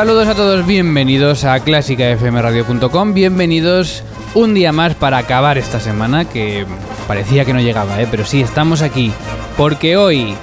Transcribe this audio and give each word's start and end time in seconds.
Saludos 0.00 0.28
a 0.28 0.34
todos, 0.34 0.66
bienvenidos 0.66 1.44
a 1.44 1.60
clásicafmradio.com, 1.60 3.12
bienvenidos 3.12 4.02
un 4.32 4.54
día 4.54 4.72
más 4.72 4.94
para 4.94 5.18
acabar 5.18 5.58
esta 5.58 5.78
semana 5.78 6.24
que 6.24 6.64
parecía 7.06 7.44
que 7.44 7.52
no 7.52 7.60
llegaba, 7.60 8.00
¿eh? 8.00 8.08
pero 8.10 8.24
sí, 8.24 8.40
estamos 8.40 8.80
aquí, 8.80 9.12
porque 9.58 9.98
hoy 9.98 10.34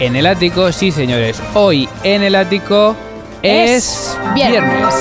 en 0.00 0.16
el 0.16 0.26
ático, 0.26 0.72
sí 0.72 0.90
señores, 0.90 1.40
hoy 1.54 1.88
en 2.02 2.24
el 2.24 2.34
ático 2.34 2.96
es, 3.40 3.70
Es 3.70 4.18
viernes. 4.34 4.92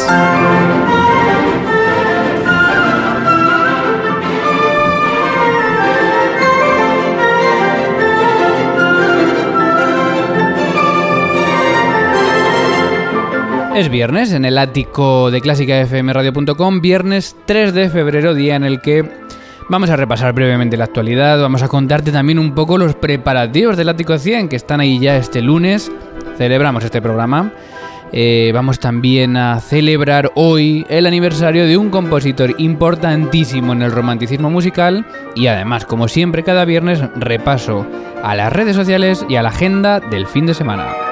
Es 13.76 13.90
viernes 13.90 14.32
en 14.34 14.46
el 14.46 14.60
ático 14.60 15.32
de 15.32 15.42
clásicafmradio.com, 15.42 16.80
viernes 16.80 17.36
3 17.46 17.74
de 17.74 17.90
febrero, 17.90 18.36
día 18.36 18.56
en 18.56 18.64
el 18.66 18.82
que 18.82 19.04
vamos 19.68 19.90
a 19.90 19.96
repasar 19.96 20.32
brevemente 20.32 20.78
la 20.78 20.84
actualidad, 20.84 21.42
vamos 21.42 21.64
a 21.64 21.68
contarte 21.68 22.12
también 22.12 22.38
un 22.38 22.54
poco 22.54 22.78
los 22.78 22.94
preparativos 22.94 23.76
del 23.76 23.90
ático 23.90 24.20
100 24.20 24.50
que 24.50 24.58
están 24.58 24.80
ahí 24.80 25.00
ya 25.00 25.18
este 25.18 25.42
lunes, 25.42 25.92
celebramos 26.38 26.84
este 26.84 27.02
programa. 27.02 27.52
Eh, 28.12 28.52
vamos 28.53 28.80
también 28.80 29.38
a 29.38 29.59
celebrar 29.59 30.31
hoy 30.36 30.86
el 30.88 31.08
aniversario 31.08 31.66
de 31.66 31.76
un 31.76 31.90
compositor 31.90 32.53
importantísimo 32.59 33.74
en 33.74 33.81
el 33.81 33.92
romanticismo 33.92 34.52
musical 34.52 35.03
y 35.34 35.47
además, 35.47 35.86
como 35.86 36.08
siempre, 36.08 36.44
cada 36.44 36.64
viernes 36.64 37.02
repaso 37.16 37.88
a 38.22 38.36
las 38.36 38.53
redes 38.53 38.76
sociales 38.76 39.26
y 39.28 39.38
a 39.38 39.42
la 39.42 39.50
agenda 39.50 40.00
del 40.00 40.28
fin 40.28 40.46
de 40.46 40.53
semana. 40.53 41.03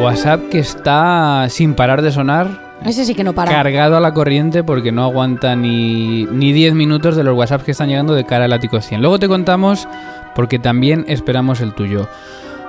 WhatsApp 0.00 0.48
que 0.50 0.58
está 0.58 1.46
sin 1.48 1.74
parar 1.74 2.00
de 2.02 2.10
sonar, 2.10 2.48
Ese 2.84 3.04
sí 3.04 3.14
que 3.14 3.22
no 3.22 3.34
para. 3.34 3.50
cargado 3.52 3.96
a 3.96 4.00
la 4.00 4.14
corriente 4.14 4.64
porque 4.64 4.92
no 4.92 5.04
aguanta 5.04 5.54
ni, 5.54 6.24
ni 6.24 6.52
10 6.52 6.74
minutos 6.74 7.16
de 7.16 7.24
los 7.24 7.36
WhatsApp 7.36 7.62
que 7.62 7.72
están 7.72 7.88
llegando 7.88 8.14
de 8.14 8.24
cara 8.24 8.46
al 8.46 8.52
ático 8.52 8.80
100. 8.80 9.00
Luego 9.00 9.18
te 9.18 9.28
contamos 9.28 9.86
porque 10.34 10.58
también 10.58 11.04
esperamos 11.06 11.60
el 11.60 11.74
tuyo. 11.74 12.08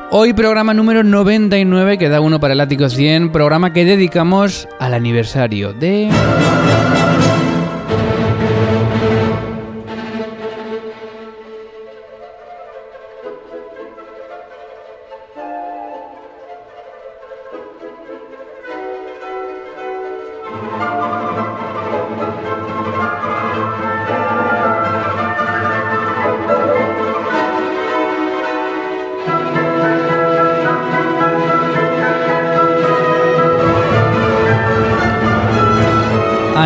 Hoy 0.10 0.34
programa 0.34 0.74
número 0.74 1.04
99, 1.04 1.98
que 1.98 2.10
da 2.10 2.20
uno 2.20 2.40
para 2.42 2.54
el 2.54 2.60
ático 2.60 2.90
100, 2.90 3.32
programa 3.32 3.72
que 3.72 3.86
dedicamos 3.86 4.68
al 4.80 4.94
aniversario 4.94 5.72
de... 5.72 6.10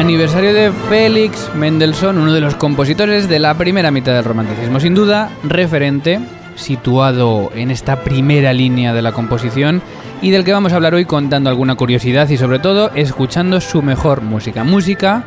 Aniversario 0.06 0.54
de 0.54 0.72
Félix 0.88 1.50
Mendelssohn, 1.56 2.20
uno 2.20 2.32
de 2.32 2.40
los 2.40 2.54
compositores 2.54 3.28
de 3.28 3.40
la 3.40 3.56
primera 3.56 3.90
mitad 3.90 4.14
del 4.14 4.24
romanticismo, 4.24 4.80
sin 4.80 4.94
duda 4.94 5.32
referente, 5.42 6.20
situado 6.56 7.52
en 7.56 7.72
esta 7.72 8.04
primera 8.04 8.54
línea 8.54 8.94
de 8.94 9.02
la 9.02 9.14
composición 9.14 9.82
y 10.22 10.30
del 10.30 10.44
que 10.44 10.54
vamos 10.54 10.74
a 10.74 10.76
hablar 10.76 10.94
hoy 10.94 11.06
contando 11.06 11.50
alguna 11.50 11.74
curiosidad 11.74 12.30
y 12.30 12.38
sobre 12.38 12.60
todo 12.60 12.92
escuchando 12.94 13.60
su 13.60 13.82
mejor 13.82 14.22
música. 14.22 14.64
Música 14.64 15.24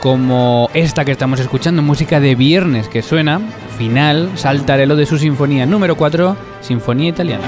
como 0.00 0.68
esta 0.74 1.06
que 1.06 1.12
estamos 1.12 1.40
escuchando, 1.40 1.80
música 1.80 2.20
de 2.20 2.34
viernes 2.34 2.88
que 2.88 3.00
suena, 3.00 3.40
final, 3.78 4.32
saltarelo 4.34 4.96
de 4.96 5.06
su 5.06 5.16
sinfonía 5.16 5.64
número 5.64 5.96
4, 5.96 6.36
Sinfonía 6.60 7.08
Italiana. 7.08 7.44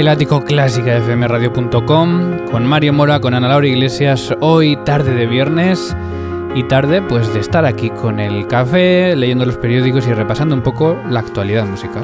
El 0.00 0.08
ático 0.08 0.42
clásica 0.42 0.98
de 0.98 1.02
fmradio.com 1.02 2.46
con 2.50 2.64
Mario 2.64 2.94
Mora, 2.94 3.20
con 3.20 3.34
Ana 3.34 3.48
Laura 3.48 3.66
Iglesias, 3.66 4.34
hoy 4.40 4.78
tarde 4.86 5.12
de 5.12 5.26
viernes 5.26 5.94
y 6.54 6.62
tarde 6.62 7.02
pues 7.02 7.34
de 7.34 7.40
estar 7.40 7.66
aquí 7.66 7.90
con 7.90 8.18
el 8.18 8.46
café, 8.46 9.14
leyendo 9.14 9.44
los 9.44 9.58
periódicos 9.58 10.06
y 10.06 10.14
repasando 10.14 10.54
un 10.54 10.62
poco 10.62 10.98
la 11.10 11.20
actualidad 11.20 11.66
musical. 11.66 12.02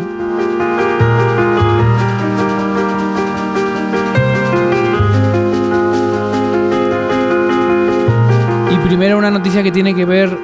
Y 8.71 8.77
primero 8.87 9.17
una 9.17 9.31
noticia 9.31 9.63
que 9.63 9.73
tiene 9.73 9.95
que 9.95 10.05
ver 10.05 10.37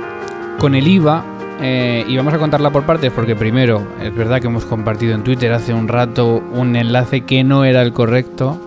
con 0.59 0.75
el 0.75 0.89
IVA 0.89 1.23
eh, 1.65 2.05
y 2.09 2.17
vamos 2.17 2.35
a 2.35 2.39
contarla 2.39 2.71
por 2.71 2.83
partes 2.83 3.13
porque 3.13 3.37
primero 3.37 3.87
es 4.03 4.13
verdad 4.13 4.41
que 4.41 4.49
hemos 4.49 4.65
compartido 4.65 5.15
en 5.15 5.23
Twitter 5.23 5.53
hace 5.53 5.73
un 5.73 5.87
rato 5.87 6.43
un 6.53 6.75
enlace 6.75 7.21
que 7.21 7.45
no 7.45 7.65
era 7.65 7.83
el 7.83 7.93
correcto, 7.93 8.59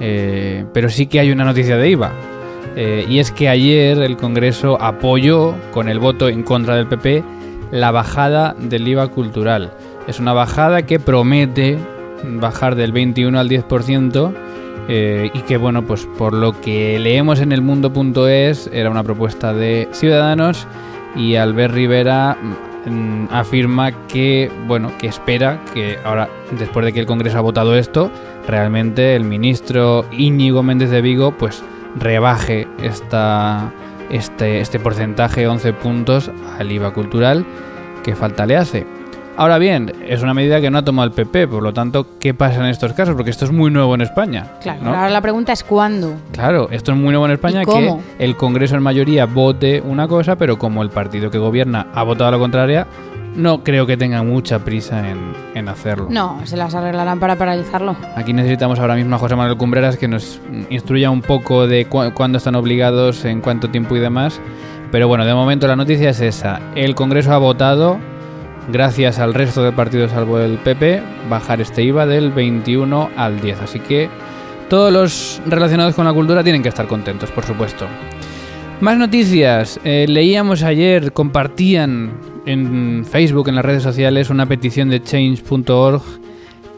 eh, 0.00 0.64
pero 0.72 0.88
sí 0.88 1.08
que 1.08 1.20
hay 1.20 1.30
una 1.30 1.44
noticia 1.44 1.76
de 1.76 1.90
IVA. 1.90 2.10
Eh, 2.74 3.04
y 3.06 3.18
es 3.18 3.32
que 3.32 3.50
ayer 3.50 3.98
el 3.98 4.16
Congreso 4.16 4.80
apoyó 4.80 5.54
con 5.72 5.90
el 5.90 5.98
voto 5.98 6.30
en 6.30 6.42
contra 6.42 6.76
del 6.76 6.86
PP 6.86 7.22
la 7.70 7.90
bajada 7.90 8.56
del 8.58 8.88
IVA 8.88 9.08
cultural. 9.08 9.70
Es 10.06 10.18
una 10.18 10.32
bajada 10.32 10.82
que 10.82 10.98
promete 10.98 11.76
bajar 12.24 12.76
del 12.76 12.92
21 12.92 13.38
al 13.38 13.50
10% 13.50 14.32
y 14.88 15.40
que 15.40 15.58
bueno, 15.58 15.84
pues 15.84 16.08
por 16.16 16.32
lo 16.32 16.58
que 16.62 16.98
leemos 16.98 17.40
en 17.40 17.52
el 17.52 17.60
mundo.es 17.60 18.70
era 18.72 18.88
una 18.88 19.02
propuesta 19.02 19.52
de 19.52 19.86
Ciudadanos 19.92 20.66
y 21.16 21.36
Albert 21.36 21.74
Rivera 21.74 22.36
mm, 22.86 23.26
afirma 23.30 23.92
que 24.06 24.50
bueno 24.66 24.92
que 24.98 25.06
espera 25.06 25.60
que 25.74 25.98
ahora 26.04 26.28
después 26.58 26.84
de 26.84 26.92
que 26.92 27.00
el 27.00 27.06
Congreso 27.06 27.38
ha 27.38 27.42
votado 27.42 27.76
esto 27.76 28.10
realmente 28.46 29.16
el 29.16 29.24
ministro 29.24 30.04
Íñigo 30.12 30.62
Méndez 30.62 30.90
de 30.90 31.02
Vigo 31.02 31.32
pues 31.32 31.62
rebaje 31.96 32.66
esta 32.82 33.72
este, 34.10 34.60
este 34.60 34.78
porcentaje 34.78 35.46
11 35.46 35.72
puntos 35.74 36.30
al 36.58 36.72
IVA 36.72 36.92
cultural 36.92 37.44
que 38.02 38.14
falta 38.14 38.46
le 38.46 38.56
hace 38.56 38.97
Ahora 39.38 39.58
bien, 39.58 39.92
es 40.04 40.20
una 40.24 40.34
medida 40.34 40.60
que 40.60 40.68
no 40.68 40.78
ha 40.78 40.82
tomado 40.82 41.06
el 41.06 41.14
PP, 41.14 41.46
por 41.46 41.62
lo 41.62 41.72
tanto, 41.72 42.18
¿qué 42.18 42.34
pasa 42.34 42.58
en 42.58 42.66
estos 42.66 42.92
casos? 42.92 43.14
Porque 43.14 43.30
esto 43.30 43.44
es 43.44 43.52
muy 43.52 43.70
nuevo 43.70 43.94
en 43.94 44.00
España. 44.00 44.54
Claro, 44.60 44.84
ahora 44.84 45.08
la 45.10 45.20
pregunta 45.20 45.52
es 45.52 45.62
cuándo. 45.62 46.16
Claro, 46.32 46.68
esto 46.72 46.90
es 46.90 46.98
muy 46.98 47.10
nuevo 47.10 47.24
en 47.26 47.30
España 47.30 47.64
que 47.64 47.98
el 48.18 48.36
Congreso 48.36 48.74
en 48.74 48.82
mayoría 48.82 49.26
vote 49.26 49.80
una 49.80 50.08
cosa, 50.08 50.34
pero 50.34 50.58
como 50.58 50.82
el 50.82 50.90
partido 50.90 51.30
que 51.30 51.38
gobierna 51.38 51.86
ha 51.94 52.02
votado 52.02 52.30
a 52.30 52.32
la 52.32 52.38
contraria, 52.38 52.88
no 53.36 53.62
creo 53.62 53.86
que 53.86 53.96
tengan 53.96 54.26
mucha 54.26 54.58
prisa 54.58 55.04
en, 55.08 55.68
hacerlo. 55.68 56.08
No, 56.10 56.40
se 56.42 56.56
las 56.56 56.74
arreglarán 56.74 57.20
para 57.20 57.36
paralizarlo. 57.36 57.94
Aquí 58.16 58.32
necesitamos 58.32 58.80
ahora 58.80 58.96
mismo 58.96 59.14
a 59.14 59.18
José 59.20 59.36
Manuel 59.36 59.56
Cumbreras 59.56 59.96
que 59.96 60.08
nos 60.08 60.40
instruya 60.68 61.10
un 61.10 61.22
poco 61.22 61.68
de 61.68 61.86
cuándo 61.86 62.38
están 62.38 62.56
obligados, 62.56 63.24
en 63.24 63.40
cuánto 63.40 63.70
tiempo 63.70 63.94
y 63.94 64.00
demás. 64.00 64.40
Pero 64.90 65.06
bueno, 65.06 65.24
de 65.24 65.32
momento 65.32 65.68
la 65.68 65.76
noticia 65.76 66.10
es 66.10 66.20
esa. 66.20 66.60
El 66.74 66.96
Congreso 66.96 67.32
ha 67.32 67.38
votado 67.38 67.98
gracias 68.68 69.18
al 69.18 69.34
resto 69.34 69.62
de 69.62 69.72
partidos 69.72 70.12
salvo 70.12 70.38
el 70.38 70.58
PP, 70.58 71.02
bajar 71.28 71.60
este 71.60 71.82
IVA 71.82 72.06
del 72.06 72.30
21 72.30 73.10
al 73.16 73.40
10. 73.40 73.62
Así 73.62 73.80
que 73.80 74.08
todos 74.68 74.92
los 74.92 75.42
relacionados 75.46 75.94
con 75.94 76.04
la 76.04 76.12
cultura 76.12 76.44
tienen 76.44 76.62
que 76.62 76.68
estar 76.68 76.86
contentos, 76.86 77.30
por 77.30 77.44
supuesto. 77.44 77.86
Más 78.80 78.96
noticias. 78.96 79.80
Eh, 79.82 80.06
leíamos 80.08 80.62
ayer, 80.62 81.12
compartían 81.12 82.12
en 82.46 83.04
Facebook, 83.04 83.48
en 83.48 83.56
las 83.56 83.64
redes 83.64 83.82
sociales, 83.82 84.30
una 84.30 84.46
petición 84.46 84.88
de 84.88 85.02
change.org 85.02 86.02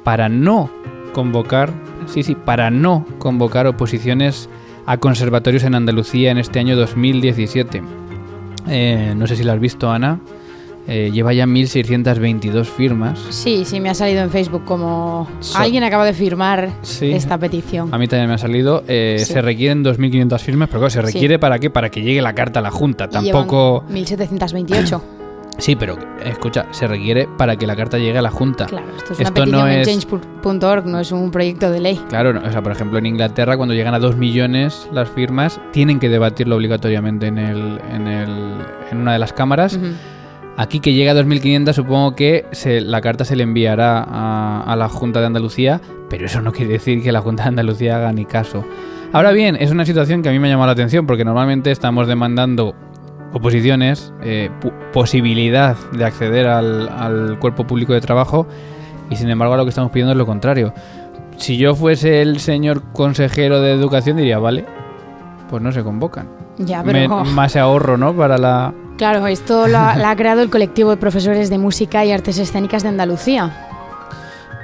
para 0.02 0.28
no 0.28 0.70
convocar, 1.12 1.70
sí, 2.06 2.22
sí, 2.22 2.34
para 2.34 2.70
no 2.70 3.04
convocar 3.18 3.66
oposiciones 3.66 4.48
a 4.86 4.96
conservatorios 4.96 5.64
en 5.64 5.74
Andalucía 5.74 6.30
en 6.30 6.38
este 6.38 6.58
año 6.58 6.76
2017. 6.76 7.82
Eh, 8.68 9.14
no 9.16 9.26
sé 9.26 9.36
si 9.36 9.44
lo 9.44 9.52
has 9.52 9.60
visto, 9.60 9.90
Ana. 9.90 10.20
Eh, 10.92 11.12
lleva 11.12 11.32
ya 11.32 11.46
1.622 11.46 12.64
firmas. 12.64 13.20
Sí, 13.30 13.64
sí, 13.64 13.78
me 13.78 13.90
ha 13.90 13.94
salido 13.94 14.22
en 14.22 14.30
Facebook 14.30 14.64
como 14.64 15.28
alguien 15.54 15.84
acaba 15.84 16.04
de 16.04 16.12
firmar 16.12 16.72
esta 17.00 17.38
petición. 17.38 17.94
A 17.94 17.98
mí 17.98 18.08
también 18.08 18.28
me 18.28 18.34
ha 18.34 18.38
salido. 18.38 18.82
Eh, 18.88 19.22
se 19.24 19.40
requieren 19.40 19.84
2.500 19.84 20.38
firmas, 20.40 20.68
pero 20.68 20.80
claro, 20.80 20.90
¿se 20.90 21.00
requiere 21.00 21.38
para 21.38 21.60
qué? 21.60 21.70
Para 21.70 21.90
que 21.90 22.02
llegue 22.02 22.20
la 22.20 22.34
carta 22.34 22.58
a 22.58 22.62
la 22.62 22.72
Junta. 22.72 23.08
Tampoco... 23.08 23.84
1.728. 23.88 25.00
Sí, 25.58 25.76
pero 25.76 25.98
escucha, 26.24 26.66
se 26.70 26.86
requiere 26.86 27.28
para 27.36 27.54
que 27.56 27.66
la 27.66 27.76
carta 27.76 27.98
llegue 27.98 28.16
a 28.16 28.22
la 28.22 28.30
Junta. 28.30 28.64
Claro, 28.64 28.86
esto 28.96 29.12
es 29.12 29.20
una 29.20 29.30
petición 29.30 29.68
en 29.68 29.84
change.org, 29.84 30.86
no 30.86 31.00
es 31.00 31.12
un 31.12 31.30
proyecto 31.30 31.70
de 31.70 31.80
ley. 31.80 32.00
Claro, 32.08 32.40
o 32.42 32.50
sea, 32.50 32.62
por 32.62 32.72
ejemplo, 32.72 32.98
en 32.98 33.04
Inglaterra, 33.04 33.58
cuando 33.58 33.74
llegan 33.74 33.92
a 33.92 33.98
2 33.98 34.16
millones 34.16 34.88
las 34.90 35.10
firmas, 35.10 35.60
tienen 35.70 36.00
que 36.00 36.08
debatirlo 36.08 36.56
obligatoriamente 36.56 37.26
en, 37.26 37.36
el, 37.36 37.78
en, 37.92 38.06
el, 38.06 38.54
en 38.90 38.98
una 38.98 39.12
de 39.12 39.18
las 39.18 39.34
cámaras. 39.34 39.78
Aquí 40.56 40.80
que 40.80 40.92
llega 40.92 41.12
a 41.12 41.14
2500 41.14 41.74
supongo 41.74 42.14
que 42.14 42.44
la 42.64 43.00
carta 43.00 43.24
se 43.24 43.36
le 43.36 43.44
enviará 43.44 44.02
a, 44.02 44.76
la 44.76 44.88
Junta 44.88 45.20
de 45.20 45.26
Andalucía, 45.26 45.80
pero 46.08 46.26
eso 46.26 46.42
no 46.42 46.52
quiere 46.52 46.72
decir 46.72 47.02
que 47.02 47.12
la 47.12 47.20
Junta 47.20 47.44
de 47.44 47.50
Andalucía 47.50 47.96
haga 47.96 48.12
ni 48.12 48.24
caso. 48.24 48.64
Ahora 49.12 49.32
bien, 49.32 49.56
es 49.56 49.70
una 49.70 49.84
situación 49.84 50.22
que 50.22 50.28
a 50.28 50.32
mí 50.32 50.38
me 50.38 50.48
ha 50.48 50.50
llamado 50.50 50.66
la 50.66 50.72
atención 50.72 51.06
porque 51.06 51.24
normalmente 51.24 51.70
estamos 51.70 52.06
demandando 52.06 52.74
oposiciones, 53.32 54.12
eh, 54.22 54.50
posibilidad 54.92 55.76
de 55.92 56.04
acceder 56.04 56.46
al, 56.46 57.38
cuerpo 57.40 57.66
público 57.66 57.92
de 57.92 58.00
trabajo 58.00 58.46
y 59.08 59.16
sin 59.16 59.30
embargo 59.30 59.56
lo 59.56 59.64
que 59.64 59.70
estamos 59.70 59.90
pidiendo 59.90 60.12
es 60.12 60.18
lo 60.18 60.26
contrario. 60.26 60.74
Si 61.36 61.56
yo 61.56 61.74
fuese 61.74 62.20
el 62.20 62.38
señor 62.38 62.92
consejero 62.92 63.60
de 63.60 63.72
educación 63.72 64.16
diría, 64.16 64.38
vale, 64.38 64.66
pues 65.48 65.62
no 65.62 65.72
se 65.72 65.82
convocan. 65.82 66.28
Ya, 66.58 66.82
pero... 66.82 67.24
más 67.24 67.56
ahorro, 67.56 67.96
¿no? 67.96 68.14
Para 68.14 68.36
la, 68.36 68.74
Claro, 69.00 69.26
esto 69.28 69.66
lo 69.66 69.78
ha, 69.78 70.14
creado 70.14 70.42
el 70.42 70.50
colectivo 70.50 70.90
de 70.90 70.98
profesores 70.98 71.48
de 71.48 71.56
música 71.56 72.04
y 72.04 72.12
artes 72.12 72.36
escénicas 72.36 72.82
de 72.82 72.90
Andalucía. 72.90 73.50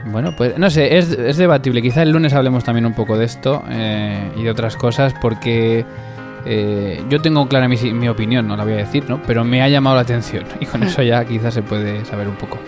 Bueno, 0.05 0.37
pues 0.37 0.59
no 0.59 0.69
sé, 0.69 0.99
es, 0.99 1.39
debatible. 1.39 1.81
Quizá 1.81 2.03
el 2.03 2.11
lunes 2.11 2.35
hablemos 2.35 2.63
también 2.63 2.85
un 2.85 2.93
poco 2.93 3.17
de 3.17 3.25
esto 3.25 3.65
eh, 3.71 4.31
y 4.37 4.43
de 4.43 4.51
otras 4.51 4.77
cosas 4.77 5.15
porque 5.23 5.87
eh, 6.45 7.03
yo 7.09 7.23
tengo 7.23 7.49
clara 7.49 7.67
mi, 7.67 7.79
mi, 7.95 8.09
opinión, 8.11 8.47
no 8.47 8.59
la 8.59 8.65
voy 8.65 8.75
a 8.75 8.77
decir, 8.77 9.09
¿no? 9.09 9.23
Pero 9.27 9.43
me 9.43 9.63
ha 9.63 9.71
llamado 9.71 9.97
la 9.97 10.03
atención 10.03 10.45
y 10.61 10.67
con 10.67 10.83
eso 10.83 11.03
ya 11.03 11.25
quizás 11.25 11.55
se 11.55 11.63
puede 11.63 12.05
saber 12.05 12.29
un 12.29 12.37
poco. 12.37 12.59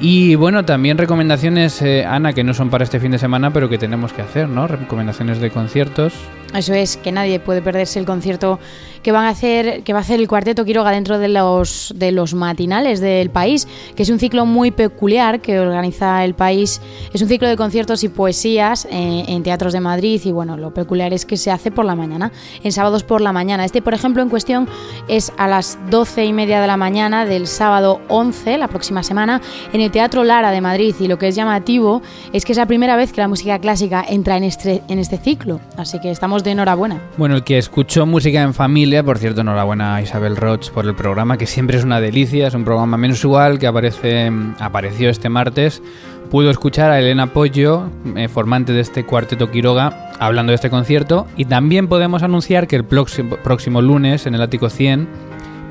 Y 0.00 0.34
bueno, 0.34 0.64
también 0.64 0.96
recomendaciones, 0.96 1.82
eh, 1.82 2.06
Ana, 2.06 2.32
que 2.32 2.42
no 2.42 2.54
son 2.54 2.70
para 2.70 2.84
este 2.84 3.00
fin 3.00 3.10
de 3.10 3.18
semana, 3.18 3.52
pero 3.52 3.68
que 3.68 3.76
tenemos 3.76 4.14
que 4.14 4.22
hacer, 4.22 4.48
¿no? 4.48 4.66
Recomendaciones 4.66 5.40
de 5.40 5.50
conciertos. 5.50 6.14
Eso 6.54 6.74
es, 6.74 6.96
que 6.96 7.12
nadie 7.12 7.38
puede 7.38 7.62
perderse 7.62 7.98
el 7.98 8.06
concierto 8.06 8.58
que 9.02 9.12
van 9.12 9.24
a 9.24 9.30
hacer, 9.30 9.82
que 9.82 9.92
va 9.92 10.00
a 10.00 10.02
hacer 10.02 10.20
el 10.20 10.28
Cuarteto 10.28 10.64
Quiroga 10.64 10.90
dentro 10.90 11.18
de 11.18 11.28
los 11.28 11.92
de 11.96 12.12
los 12.12 12.34
matinales 12.34 13.00
del 13.00 13.30
país, 13.30 13.66
que 13.94 14.02
es 14.02 14.10
un 14.10 14.18
ciclo 14.18 14.46
muy 14.46 14.70
peculiar 14.70 15.40
que 15.40 15.58
organiza 15.60 16.24
el 16.24 16.34
país. 16.34 16.80
Es 17.12 17.22
un 17.22 17.28
ciclo 17.28 17.48
de 17.48 17.56
conciertos 17.56 18.04
y 18.04 18.08
poesías 18.08 18.86
eh, 18.90 19.24
en 19.28 19.42
teatros 19.42 19.72
de 19.72 19.80
Madrid 19.80 20.20
y 20.24 20.32
bueno, 20.32 20.56
lo 20.56 20.74
peculiar 20.74 21.12
es 21.12 21.24
que 21.24 21.36
se 21.36 21.50
hace 21.50 21.70
por 21.70 21.84
la 21.84 21.94
mañana, 21.94 22.32
en 22.62 22.72
sábados 22.72 23.04
por 23.04 23.20
la 23.20 23.32
mañana. 23.32 23.64
Este, 23.64 23.80
por 23.80 23.94
ejemplo, 23.94 24.22
en 24.22 24.28
cuestión 24.28 24.68
es 25.08 25.32
a 25.38 25.48
las 25.48 25.78
doce 25.88 26.24
y 26.24 26.32
media 26.32 26.60
de 26.60 26.66
la 26.66 26.76
mañana 26.76 27.24
del 27.24 27.46
sábado 27.46 28.00
11, 28.08 28.58
la 28.58 28.68
próxima 28.68 29.02
semana, 29.02 29.40
en 29.72 29.80
el 29.80 29.90
Teatro 29.90 30.24
Lara 30.24 30.50
de 30.50 30.60
Madrid. 30.60 30.94
Y 31.00 31.08
lo 31.08 31.18
que 31.18 31.28
es 31.28 31.34
llamativo 31.34 32.02
es 32.32 32.44
que 32.44 32.52
es 32.52 32.58
la 32.58 32.66
primera 32.66 32.96
vez 32.96 33.12
que 33.12 33.20
la 33.20 33.28
música 33.28 33.58
clásica 33.58 34.04
entra 34.06 34.36
en 34.36 34.44
este, 34.44 34.82
en 34.88 34.98
este 34.98 35.16
ciclo, 35.16 35.60
así 35.76 35.98
que 36.00 36.10
estamos 36.10 36.39
de 36.44 36.52
enhorabuena. 36.52 37.00
Bueno, 37.16 37.36
el 37.36 37.44
que 37.44 37.58
escuchó 37.58 38.06
música 38.06 38.42
en 38.42 38.54
familia 38.54 39.00
por 39.04 39.18
cierto, 39.18 39.40
enhorabuena 39.40 39.96
a 39.96 40.02
Isabel 40.02 40.36
Roch 40.36 40.70
por 40.70 40.84
el 40.86 40.94
programa, 40.94 41.38
que 41.38 41.46
siempre 41.46 41.76
es 41.76 41.84
una 41.84 42.00
delicia, 42.00 42.46
es 42.46 42.54
un 42.54 42.64
programa 42.64 42.96
mensual 42.96 43.58
que 43.58 43.66
aparece, 43.66 44.30
apareció 44.58 45.10
este 45.10 45.28
martes. 45.28 45.82
Pudo 46.30 46.50
escuchar 46.50 46.90
a 46.90 46.98
Elena 46.98 47.32
Pollo, 47.32 47.88
eh, 48.16 48.28
formante 48.28 48.72
de 48.72 48.80
este 48.80 49.04
cuarteto 49.04 49.50
Quiroga, 49.50 50.12
hablando 50.18 50.50
de 50.50 50.54
este 50.56 50.70
concierto. 50.70 51.26
Y 51.36 51.46
también 51.46 51.88
podemos 51.88 52.22
anunciar 52.22 52.66
que 52.66 52.76
el 52.76 52.84
próximo, 52.84 53.36
próximo 53.36 53.82
lunes, 53.82 54.26
en 54.26 54.34
el 54.34 54.42
Ático 54.42 54.70
100, 54.70 55.08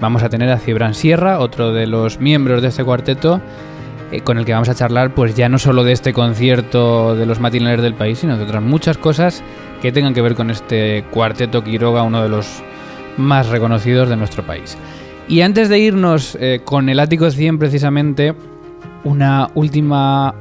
vamos 0.02 0.24
a 0.24 0.30
tener 0.30 0.50
a 0.50 0.58
Cibran 0.58 0.94
Sierra, 0.94 1.40
otro 1.40 1.72
de 1.72 1.88
los 1.88 2.20
miembros 2.20 2.62
de 2.62 2.70
este 2.70 2.84
cuarteto, 2.84 3.42
eh, 4.12 4.22
con 4.22 4.38
el 4.38 4.46
que 4.46 4.54
vamos 4.54 4.70
a 4.70 4.76
charlar, 4.76 5.14
pues 5.14 5.36
ya 5.36 5.50
no 5.50 5.60
solo 5.60 5.84
de 5.84 5.94
este 5.94 6.14
concierto 6.14 7.16
de 7.16 7.26
los 7.26 7.40
matinales 7.40 7.82
del 7.82 7.94
país, 7.94 8.20
sino 8.20 8.38
de 8.38 8.44
otras 8.44 8.64
muchas 8.64 8.98
cosas 8.98 9.44
que 9.82 9.92
tengan 9.92 10.14
que 10.14 10.22
ver 10.22 10.36
con 10.36 10.50
este 10.50 11.04
cuarteto 11.12 11.64
Quiroga, 11.64 12.04
uno 12.04 12.22
de 12.22 12.30
los 12.30 12.64
más 13.18 13.48
reconocidos 13.48 14.10
de 14.10 14.16
nuestro 14.16 14.46
país. 14.46 14.78
Y 15.28 15.42
antes 15.42 15.70
de 15.70 15.80
irnos 15.80 16.38
eh, 16.40 16.62
con 16.64 16.90
el 16.90 17.00
Ático 17.00 17.30
100 17.30 17.60
precisamente, 17.60 18.34
una 19.04 19.50
última 19.54 20.34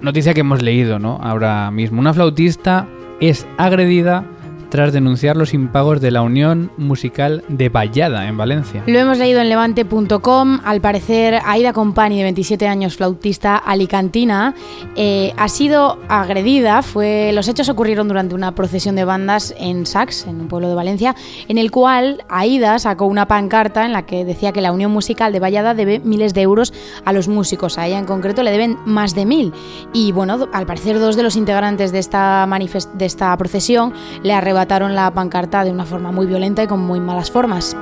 noticia 0.00 0.34
que 0.34 0.40
hemos 0.40 0.62
leído, 0.62 0.98
¿no? 0.98 1.18
Ahora 1.22 1.70
mismo. 1.70 2.00
Una 2.00 2.12
flautista 2.12 2.86
es 3.20 3.46
agredida 3.56 4.24
tras 4.68 4.92
denunciar 4.92 5.36
los 5.36 5.54
impagos 5.54 6.00
de 6.00 6.10
la 6.10 6.22
Unión 6.22 6.70
Musical 6.76 7.42
de 7.48 7.68
Vallada 7.68 8.28
en 8.28 8.36
Valencia. 8.36 8.82
Lo 8.86 8.98
hemos 8.98 9.18
leído 9.18 9.40
en 9.40 9.48
levante.com. 9.48 10.60
Al 10.64 10.80
parecer, 10.80 11.40
Aida 11.44 11.72
Compani, 11.72 12.18
de 12.18 12.24
27 12.24 12.66
años, 12.66 12.96
flautista 12.96 13.56
alicantina, 13.56 14.54
eh, 14.96 15.32
ha 15.36 15.48
sido 15.48 15.98
agredida. 16.08 16.82
Fue, 16.82 17.30
los 17.32 17.48
hechos 17.48 17.68
ocurrieron 17.68 18.08
durante 18.08 18.34
una 18.34 18.54
procesión 18.54 18.96
de 18.96 19.04
bandas 19.04 19.54
en 19.58 19.86
Sax, 19.86 20.26
en 20.26 20.40
un 20.40 20.48
pueblo 20.48 20.68
de 20.68 20.74
Valencia, 20.74 21.14
en 21.48 21.58
el 21.58 21.70
cual 21.70 22.24
Aida 22.28 22.78
sacó 22.78 23.06
una 23.06 23.26
pancarta 23.26 23.86
en 23.86 23.92
la 23.92 24.04
que 24.06 24.24
decía 24.24 24.52
que 24.52 24.60
la 24.60 24.72
Unión 24.72 24.90
Musical 24.90 25.32
de 25.32 25.40
Vallada 25.40 25.74
debe 25.74 26.00
miles 26.00 26.34
de 26.34 26.42
euros 26.42 26.74
a 27.04 27.12
los 27.12 27.28
músicos. 27.28 27.78
A 27.78 27.86
ella 27.86 27.98
en 27.98 28.04
concreto 28.04 28.42
le 28.42 28.50
deben 28.50 28.78
más 28.84 29.14
de 29.14 29.24
mil. 29.24 29.52
Y 29.92 30.12
bueno, 30.12 30.48
al 30.52 30.66
parecer 30.66 30.98
dos 30.98 31.16
de 31.16 31.22
los 31.22 31.36
integrantes 31.36 31.92
de 31.92 31.98
esta, 31.98 32.46
de 32.94 33.06
esta 33.06 33.36
procesión 33.36 33.92
le 34.22 34.32
arrebataron 34.34 34.57
arrebataron 34.58 34.96
la 34.96 35.08
pancarta 35.12 35.62
de 35.62 35.70
una 35.70 35.84
forma 35.84 36.10
muy 36.10 36.26
violenta 36.26 36.64
y 36.64 36.66
con 36.66 36.80
muy 36.80 36.98
malas 36.98 37.30
formas. 37.30 37.76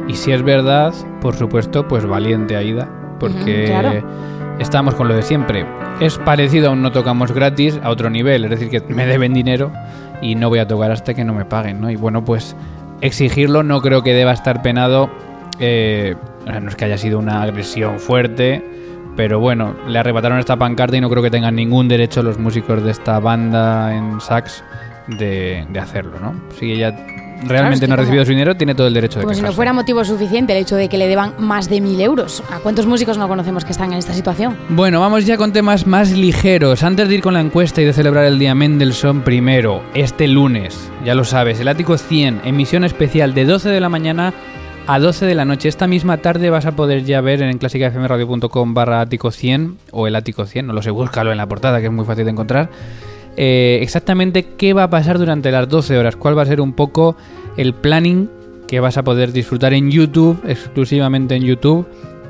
Y 0.08 0.14
si 0.14 0.32
es 0.32 0.44
verdad, 0.44 0.94
por 1.22 1.34
supuesto, 1.34 1.88
pues 1.88 2.06
valiente 2.06 2.56
Aida, 2.56 2.88
porque 3.20 4.04
estamos 4.60 4.94
con 4.94 5.08
lo 5.08 5.16
de 5.16 5.24
siempre. 5.24 5.66
Es 6.00 6.20
parecido 6.20 6.70
a 6.70 6.74
un 6.74 6.84
no 6.84 6.92
tocamos 6.92 7.32
gratis 7.32 7.80
a 7.82 7.90
otro 7.90 8.12
nivel, 8.12 8.44
es 8.44 8.52
decir, 8.52 8.70
que 8.70 8.82
me 8.94 9.08
deben 9.08 9.34
dinero 9.34 9.72
y 10.26 10.36
no 10.36 10.50
voy 10.50 10.60
a 10.60 10.68
tocar 10.68 10.92
hasta 10.92 11.14
que 11.14 11.24
no 11.24 11.34
me 11.34 11.46
paguen, 11.46 11.80
¿no? 11.80 11.92
Y 11.92 11.96
bueno, 11.96 12.26
pues 12.26 12.56
exigirlo 13.02 13.62
no 13.62 13.82
creo 13.82 14.02
que 14.02 14.14
deba 14.14 14.32
estar 14.32 14.62
penado. 14.62 15.10
Eh, 15.60 16.16
no 16.46 16.70
es 16.70 16.76
que 16.76 16.86
haya 16.86 16.98
sido 16.98 17.20
una 17.20 17.44
agresión 17.44 18.00
fuerte, 18.00 18.64
pero 19.16 19.40
bueno, 19.40 19.76
le 19.88 20.00
arrebataron 20.00 20.40
esta 20.40 20.58
pancarta 20.58 20.98
y 20.98 21.02
no 21.02 21.10
creo 21.10 21.22
que 21.22 21.32
tengan 21.32 21.56
ningún 21.56 21.88
derecho 21.88 22.24
los 22.24 22.40
músicos 22.40 22.84
de 22.84 22.92
esta 22.92 23.20
banda 23.20 23.96
en 23.96 24.20
sax 24.20 24.64
de, 25.08 25.66
de 25.70 25.80
hacerlo, 25.80 26.20
¿no? 26.20 26.34
Si 26.58 26.72
ella 26.72 26.96
realmente 27.44 27.88
no 27.88 27.94
ha 27.94 27.98
recibido 27.98 28.24
su 28.26 28.32
dinero, 28.32 28.56
tiene 28.56 28.76
todo 28.76 28.88
el 28.88 28.94
derecho 28.94 29.20
de 29.20 29.26
Como 29.26 29.36
si 29.36 29.42
no 29.42 29.52
fuera 29.52 29.74
motivo 29.74 30.04
suficiente 30.04 30.54
el 30.54 30.60
hecho 30.60 30.76
de 30.76 30.90
que 30.90 30.98
le 30.98 31.08
deban 31.08 31.34
más 31.38 31.70
de 31.70 31.82
mil 31.82 32.00
euros. 32.02 32.44
¿A 32.52 32.60
cuántos 32.60 32.86
músicos 32.86 33.18
no 33.18 33.28
conocemos 33.28 33.66
que 33.66 33.72
están 33.72 33.92
en 33.94 34.00
esta 34.00 34.14
situación? 34.14 34.58
Bueno, 34.70 35.00
vamos 35.00 35.26
ya 35.26 35.38
con 35.38 35.54
temas 35.54 35.88
más 35.88 36.12
ligeros. 36.12 36.84
Antes 36.84 37.08
de 37.08 37.16
ir 37.16 37.22
con 37.22 37.34
la 37.34 37.42
encuesta 37.42 37.82
y 37.82 37.86
de 37.86 37.94
celebrar 37.94 38.26
el 38.26 38.40
Día 38.40 38.56
Mendelssohn 38.56 39.22
primero, 39.22 39.84
este 39.94 40.28
lunes, 40.28 40.90
ya 41.04 41.16
lo 41.16 41.24
sabes, 41.24 41.60
el 41.60 41.68
Ático 41.68 41.98
100, 41.98 42.42
emisión 42.46 42.84
especial 42.84 43.34
de 43.34 43.46
12 43.46 43.70
de 43.70 43.80
la 43.80 43.90
mañana 43.90 44.34
a 44.88 45.00
12 45.00 45.26
de 45.26 45.36
la 45.36 45.46
noche. 45.46 45.70
Esta 45.70 45.88
misma 45.88 46.18
tarde 46.18 46.50
vas 46.50 46.66
a 46.66 46.76
poder 46.76 47.04
ya 47.04 47.22
ver 47.22 47.42
en 47.42 47.58
clásicafmradio.com 47.58 48.74
barra 48.74 49.02
ático 49.02 49.32
100 49.32 49.78
o 49.92 50.08
el 50.08 50.16
ático 50.16 50.46
100, 50.46 50.68
no 50.68 50.74
lo 50.74 50.82
sé, 50.82 50.92
búscalo 50.92 51.32
en 51.32 51.38
la 51.38 51.48
portada 51.48 51.80
que 51.80 51.88
es 51.88 51.92
muy 51.92 52.06
fácil 52.06 52.26
de 52.26 52.32
encontrar 52.32 52.70
eh, 53.38 53.80
exactamente 53.82 54.46
qué 54.58 54.74
va 54.74 54.84
a 54.84 54.90
pasar 54.90 55.20
durante 55.20 55.52
las 55.52 55.68
12 55.68 55.98
horas, 55.98 56.16
cuál 56.16 56.38
va 56.38 56.44
a 56.44 56.46
ser 56.46 56.62
un 56.62 56.74
poco 56.74 57.18
el 57.58 57.74
planning 57.74 58.30
que 58.68 58.80
vas 58.80 58.98
a 58.98 59.04
poder 59.04 59.32
disfrutar 59.32 59.74
en 59.74 59.92
YouTube, 59.92 60.40
exclusivamente 60.48 61.36
en 61.36 61.44
YouTube, 61.44 61.86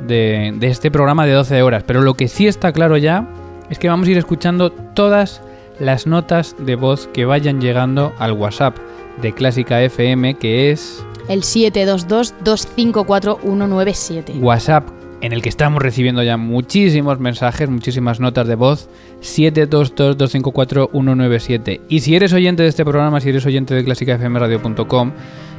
de, 0.07 0.53
este 0.61 0.91
programa 0.91 1.25
de 1.25 1.31
12 1.33 1.61
horas. 1.61 1.83
Pero 1.85 2.01
lo 2.01 2.15
que 2.15 2.27
sí 2.27 2.47
está 2.47 2.73
claro 2.73 2.97
ya 2.97 3.29
es 3.69 3.79
que 3.79 3.87
vamos 3.87 4.07
a 4.07 4.11
ir 4.11 4.17
escuchando 4.17 4.71
todas 4.71 5.41
las 5.79 6.07
notas 6.07 6.55
de 6.59 6.75
voz 6.75 7.07
que 7.13 7.25
vayan 7.25 7.61
llegando 7.61 8.13
al 8.19 8.33
WhatsApp 8.33 8.75
de 9.21 9.33
Clásica 9.33 9.81
FM, 9.81 10.35
que 10.35 10.71
es... 10.71 11.05
El 11.27 11.41
722-254-197. 11.41 14.39
WhatsApp 14.41 14.87
en 15.21 15.31
el 15.33 15.41
que 15.41 15.49
estamos 15.49 15.81
recibiendo 15.81 16.21
ya 16.23 16.37
muchísimos 16.37 17.19
mensajes, 17.19 17.69
muchísimas 17.69 18.19
notas 18.19 18.47
de 18.47 18.55
voz, 18.55 18.89
722-254-197. 19.21 21.81
Y 21.89 22.01
si 22.01 22.15
eres 22.15 22.33
oyente 22.33 22.63
de 22.63 22.69
este 22.69 22.85
programa, 22.85 23.21
si 23.21 23.29
eres 23.29 23.45
oyente 23.45 23.73
de 23.73 23.83
clásicafmradio.com, 23.83 25.11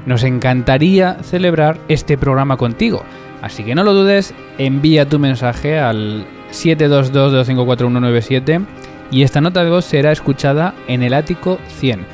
nos 0.07 0.25
encantaría 0.25 1.19
celebrar 1.23 1.79
este 1.89 2.19
programa 2.19 2.57
contigo. 2.57 3.03
Así 3.43 3.65
que 3.65 3.75
no 3.75 3.85
lo 3.85 3.93
dudes, 3.93 4.33
envía 4.59 5.07
tu 5.09 5.19
mensaje 5.19 5.79
al 5.79 6.27
722-254-197 6.53 8.65
y 9.11 9.23
esta 9.23 9.41
nota 9.41 9.65
de 9.65 9.71
voz 9.71 9.85
será 9.85 10.13
escuchada 10.13 10.75
en 10.89 11.03
el 11.03 11.15
ático 11.15 11.59
100. 11.79 12.07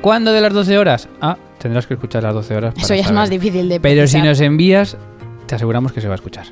¿Cuándo 0.00 0.32
de 0.32 0.40
las 0.40 0.52
12 0.52 0.78
horas? 0.78 1.08
Ah, 1.20 1.36
tendrás 1.58 1.86
que 1.86 1.94
escuchar 1.94 2.22
las 2.22 2.34
12 2.34 2.56
horas. 2.56 2.74
Eso 2.76 2.94
ya 2.94 3.00
es 3.00 3.12
más 3.12 3.30
difícil 3.30 3.68
de 3.68 3.80
Pero 3.80 4.06
si 4.06 4.20
nos 4.20 4.40
envías, 4.40 4.96
aseguramos 5.54 5.92
que 5.92 6.00
se 6.00 6.08
va 6.08 6.14
a 6.14 6.16
escuchar. 6.16 6.46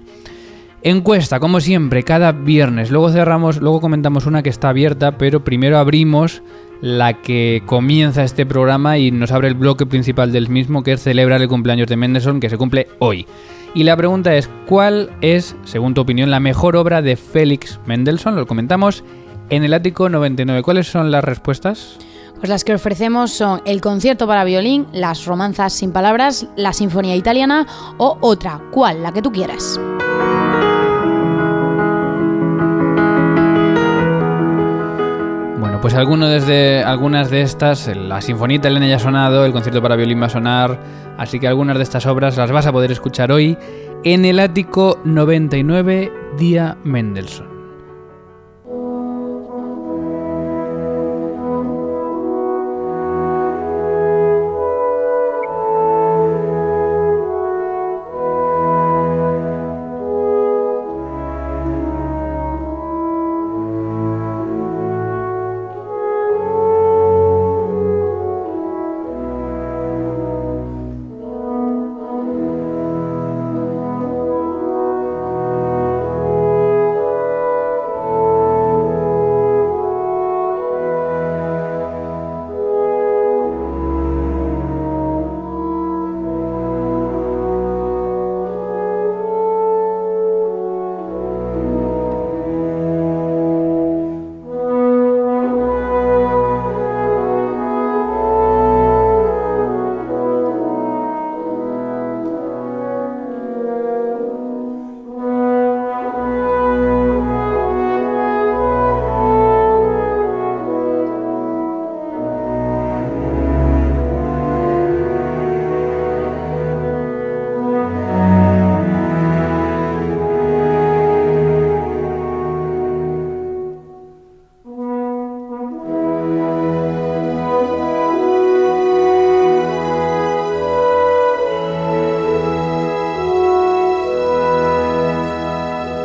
Encuesta, 0.83 1.39
como 1.39 1.61
siempre, 1.61 2.03
cada 2.03 2.33
viernes. 2.33 2.91
Luego 2.91 3.11
cerramos, 3.11 3.61
luego 3.61 3.81
comentamos 3.81 4.27
una 4.27 4.43
que 4.43 4.51
está 4.51 4.71
abierta, 4.71 5.17
pero 5.17 5.45
primero 5.45 5.79
abrimos 5.79 6.43
la 6.81 7.23
que 7.23 7.63
comienza 7.67 8.25
este 8.25 8.45
programa 8.45 8.99
y 8.99 9.13
nos 9.13 9.31
abre 9.31 9.47
el 9.47 9.55
bloque 9.55 9.87
principal 9.87 10.33
del 10.33 10.49
mismo, 10.49 10.83
que 10.83 10.93
es 10.93 11.03
celebrar 11.03 11.41
el 11.41 11.49
cumpleaños 11.49 11.87
de 11.87 11.97
Mendelssohn, 11.97 12.41
que 12.41 12.51
se 12.51 12.59
cumple 12.59 12.89
hoy. 12.99 13.27
Y 13.75 13.85
la 13.85 13.97
pregunta 13.97 14.35
es, 14.35 14.51
¿cuál 14.67 15.11
es, 15.21 15.55
según 15.63 15.95
tu 15.95 16.01
opinión, 16.01 16.31
la 16.31 16.41
mejor 16.41 16.75
obra 16.75 17.01
de 17.01 17.17
Félix 17.17 17.79
Mendelssohn? 17.87 18.35
Lo 18.35 18.47
comentamos 18.47 19.05
en 19.51 19.63
el 19.63 19.75
ático 19.75 20.09
99. 20.09 20.63
¿Cuáles 20.63 20.89
son 20.89 21.13
las 21.13 21.23
respuestas? 21.23 21.99
Pues 22.43 22.51
las 22.51 22.65
que 22.65 22.75
ofrecemos 22.75 23.31
son 23.31 23.63
el 23.67 23.81
concierto 23.81 24.27
para 24.27 24.43
violín, 24.43 24.89
las 24.93 25.27
romanzas 25.27 25.75
sin 25.75 25.93
palabras, 25.93 26.49
la 26.57 26.73
sinfonía 26.73 27.15
italiana 27.15 27.69
o 27.99 28.19
otra, 28.21 28.61
¿cuál? 28.73 29.01
La 29.01 29.13
que 29.13 29.23
tú 29.23 29.31
quieras. 29.31 29.79
pues 35.81 35.95
alguno 35.95 36.29
desde 36.29 36.85
algunas 36.85 37.29
de 37.29 37.43
estas, 37.43 37.89
la 37.97 38.21
Sinfonía 38.21 38.57
Italiana 38.57 38.87
ya 38.87 38.97
ha 38.97 39.01
sonado, 39.01 39.45
el 39.45 39.51
concierto 39.51 39.83
para 39.83 39.97
violín 39.97 40.23
va 40.23 40.27
a 40.27 40.29
sonar, 40.29 40.79
así 41.19 41.41
que 41.41 41.49
algunas 41.49 41.77
de 41.77 41.83
estas 41.83 42.07
obras 42.07 42.37
las 42.37 42.53
vas 42.53 42.67
a 42.67 42.73
poder 42.73 42.93
escuchar 42.93 43.33
hoy 43.33 43.59
en 44.05 44.25
el 44.25 44.39
ático 44.39 45.01
99 45.05 46.13
Día 46.39 46.77
Mendelssohn. 46.85 47.52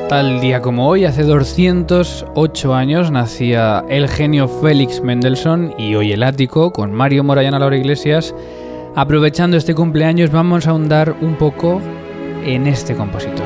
Tal 0.10 0.40
día 0.40 0.62
como 0.62 0.88
hoy, 0.88 1.04
hace 1.04 1.24
208 1.24 2.74
años, 2.74 3.12
nacía 3.12 3.84
el 3.90 4.08
genio 4.08 4.48
Félix 4.48 5.02
Mendelssohn 5.02 5.74
y 5.78 5.96
hoy 5.96 6.14
el 6.14 6.24
ático, 6.24 6.72
con 6.72 6.94
Mario 6.94 7.26
Morayana 7.26 7.60
Laura 7.60 7.76
Iglesias. 7.76 8.34
Aprovechando 8.96 9.58
este 9.58 9.76
cumpleaños, 9.76 10.32
vamos 10.32 10.66
a 10.66 10.70
ahondar 10.70 11.14
un 11.20 11.36
poco 11.36 11.82
en 12.46 12.68
este 12.68 12.96
compositor. 12.96 13.46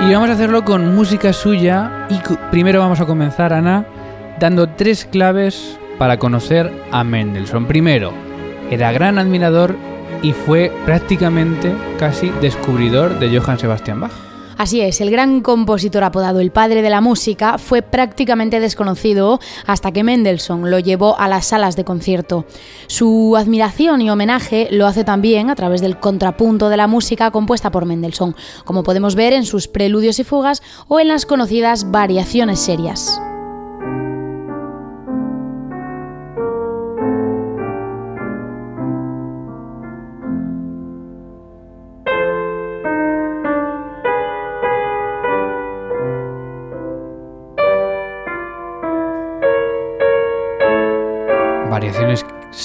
Y 0.00 0.12
vamos 0.12 0.30
a 0.30 0.32
hacerlo 0.34 0.64
con 0.64 0.94
música 0.94 1.32
suya 1.32 2.06
y 2.08 2.20
primero 2.52 2.78
vamos 2.78 3.00
a 3.00 3.06
comenzar, 3.06 3.52
Ana, 3.52 3.84
dando 4.38 4.68
tres 4.68 5.06
claves 5.06 5.76
para 5.98 6.18
conocer 6.18 6.72
a 6.90 7.04
Mendelssohn. 7.04 7.66
Primero, 7.66 8.12
era 8.70 8.92
gran 8.92 9.18
admirador 9.18 9.76
y 10.22 10.32
fue 10.32 10.72
prácticamente 10.84 11.74
casi 11.98 12.30
descubridor 12.40 13.18
de 13.18 13.38
Johann 13.38 13.58
Sebastian 13.58 14.00
Bach. 14.00 14.26
Así 14.56 14.80
es, 14.80 15.02
el 15.02 15.10
gran 15.10 15.42
compositor 15.42 16.02
apodado 16.02 16.40
el 16.40 16.50
padre 16.50 16.80
de 16.80 16.88
la 16.88 17.02
música 17.02 17.58
fue 17.58 17.82
prácticamente 17.82 18.58
desconocido 18.58 19.38
hasta 19.66 19.92
que 19.92 20.02
Mendelssohn 20.02 20.70
lo 20.70 20.78
llevó 20.78 21.18
a 21.18 21.28
las 21.28 21.46
salas 21.46 21.76
de 21.76 21.84
concierto. 21.84 22.46
Su 22.86 23.36
admiración 23.36 24.00
y 24.00 24.08
homenaje 24.08 24.68
lo 24.70 24.86
hace 24.86 25.04
también 25.04 25.50
a 25.50 25.56
través 25.56 25.82
del 25.82 25.98
contrapunto 25.98 26.70
de 26.70 26.78
la 26.78 26.86
música 26.86 27.30
compuesta 27.30 27.70
por 27.70 27.84
Mendelssohn, 27.84 28.34
como 28.64 28.82
podemos 28.82 29.14
ver 29.14 29.34
en 29.34 29.44
sus 29.44 29.68
preludios 29.68 30.18
y 30.20 30.24
fugas 30.24 30.62
o 30.88 31.00
en 31.00 31.08
las 31.08 31.26
conocidas 31.26 31.90
variaciones 31.90 32.58
serias. 32.58 33.20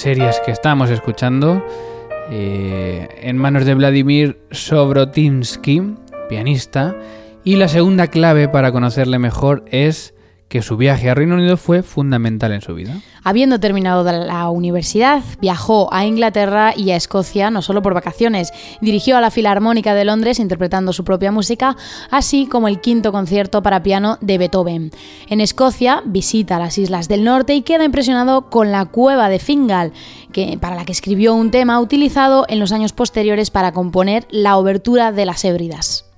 Series 0.02 0.40
que 0.44 0.50
estamos 0.50 0.90
escuchando 0.90 1.64
eh, 2.28 3.06
en 3.20 3.38
manos 3.38 3.64
de 3.64 3.74
Vladimir 3.74 4.40
Sobrotinsky, 4.50 5.94
pianista, 6.28 6.96
y 7.44 7.54
la 7.54 7.68
segunda 7.68 8.08
clave 8.08 8.48
para 8.48 8.72
conocerle 8.72 9.20
mejor 9.20 9.64
es 9.70 10.12
que 10.52 10.60
su 10.60 10.76
viaje 10.76 11.08
a 11.08 11.14
Reino 11.14 11.36
Unido 11.36 11.56
fue 11.56 11.82
fundamental 11.82 12.52
en 12.52 12.60
su 12.60 12.74
vida. 12.74 13.00
Habiendo 13.24 13.58
terminado 13.58 14.04
la 14.04 14.50
universidad, 14.50 15.22
viajó 15.40 15.88
a 15.94 16.04
Inglaterra 16.04 16.74
y 16.76 16.90
a 16.90 16.96
Escocia, 16.96 17.50
no 17.50 17.62
solo 17.62 17.80
por 17.80 17.94
vacaciones, 17.94 18.52
dirigió 18.82 19.16
a 19.16 19.22
la 19.22 19.30
Filarmónica 19.30 19.94
de 19.94 20.04
Londres 20.04 20.38
interpretando 20.38 20.92
su 20.92 21.04
propia 21.04 21.32
música, 21.32 21.74
así 22.10 22.46
como 22.46 22.68
el 22.68 22.82
quinto 22.82 23.12
concierto 23.12 23.62
para 23.62 23.82
piano 23.82 24.18
de 24.20 24.36
Beethoven. 24.36 24.90
En 25.26 25.40
Escocia 25.40 26.02
visita 26.04 26.58
las 26.58 26.76
islas 26.76 27.08
del 27.08 27.24
norte 27.24 27.54
y 27.54 27.62
queda 27.62 27.86
impresionado 27.86 28.50
con 28.50 28.72
la 28.72 28.84
cueva 28.84 29.30
de 29.30 29.38
Fingal, 29.38 29.94
que, 30.32 30.58
para 30.60 30.76
la 30.76 30.84
que 30.84 30.92
escribió 30.92 31.32
un 31.32 31.50
tema 31.50 31.80
utilizado 31.80 32.44
en 32.50 32.58
los 32.58 32.72
años 32.72 32.92
posteriores 32.92 33.50
para 33.50 33.72
componer 33.72 34.26
la 34.30 34.58
obertura 34.58 35.12
de 35.12 35.24
las 35.24 35.46
Hébridas. 35.46 36.11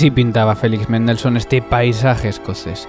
Así 0.00 0.10
pintaba 0.10 0.56
Félix 0.56 0.88
Mendelssohn 0.88 1.36
este 1.36 1.60
paisaje 1.60 2.30
escocés. 2.30 2.88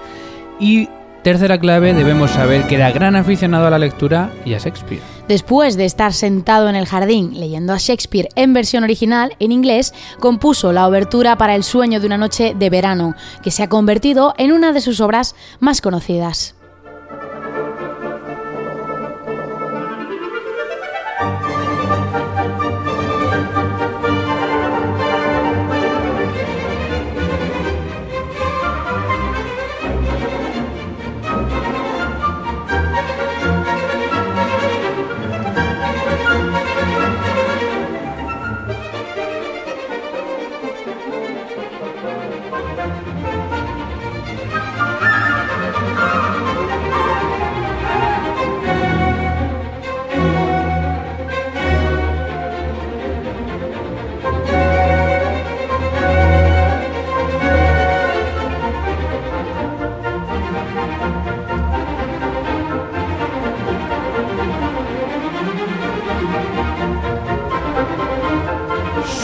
Y 0.58 0.88
tercera 1.22 1.60
clave, 1.60 1.92
debemos 1.92 2.30
saber 2.30 2.66
que 2.66 2.76
era 2.76 2.90
gran 2.90 3.16
aficionado 3.16 3.66
a 3.66 3.70
la 3.70 3.78
lectura 3.78 4.32
y 4.46 4.54
a 4.54 4.58
Shakespeare. 4.58 5.02
Después 5.28 5.76
de 5.76 5.84
estar 5.84 6.14
sentado 6.14 6.70
en 6.70 6.74
el 6.74 6.86
jardín 6.86 7.38
leyendo 7.38 7.74
a 7.74 7.76
Shakespeare 7.78 8.30
en 8.34 8.54
versión 8.54 8.82
original, 8.82 9.36
en 9.40 9.52
inglés, 9.52 9.92
compuso 10.20 10.72
la 10.72 10.88
obertura 10.88 11.36
para 11.36 11.54
El 11.54 11.64
sueño 11.64 12.00
de 12.00 12.06
una 12.06 12.16
noche 12.16 12.54
de 12.58 12.70
verano, 12.70 13.14
que 13.42 13.50
se 13.50 13.62
ha 13.62 13.68
convertido 13.68 14.32
en 14.38 14.50
una 14.50 14.72
de 14.72 14.80
sus 14.80 15.02
obras 15.02 15.34
más 15.60 15.82
conocidas. 15.82 16.54